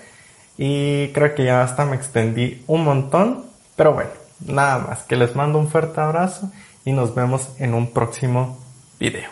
[0.58, 3.44] y creo que ya hasta me extendí un montón,
[3.76, 4.10] pero bueno,
[4.44, 6.50] nada más, que les mando un fuerte abrazo
[6.84, 8.58] y nos vemos en un próximo
[8.98, 9.30] video.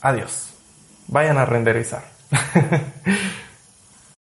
[0.00, 0.48] Adiós
[1.08, 2.04] vayan a renderizar.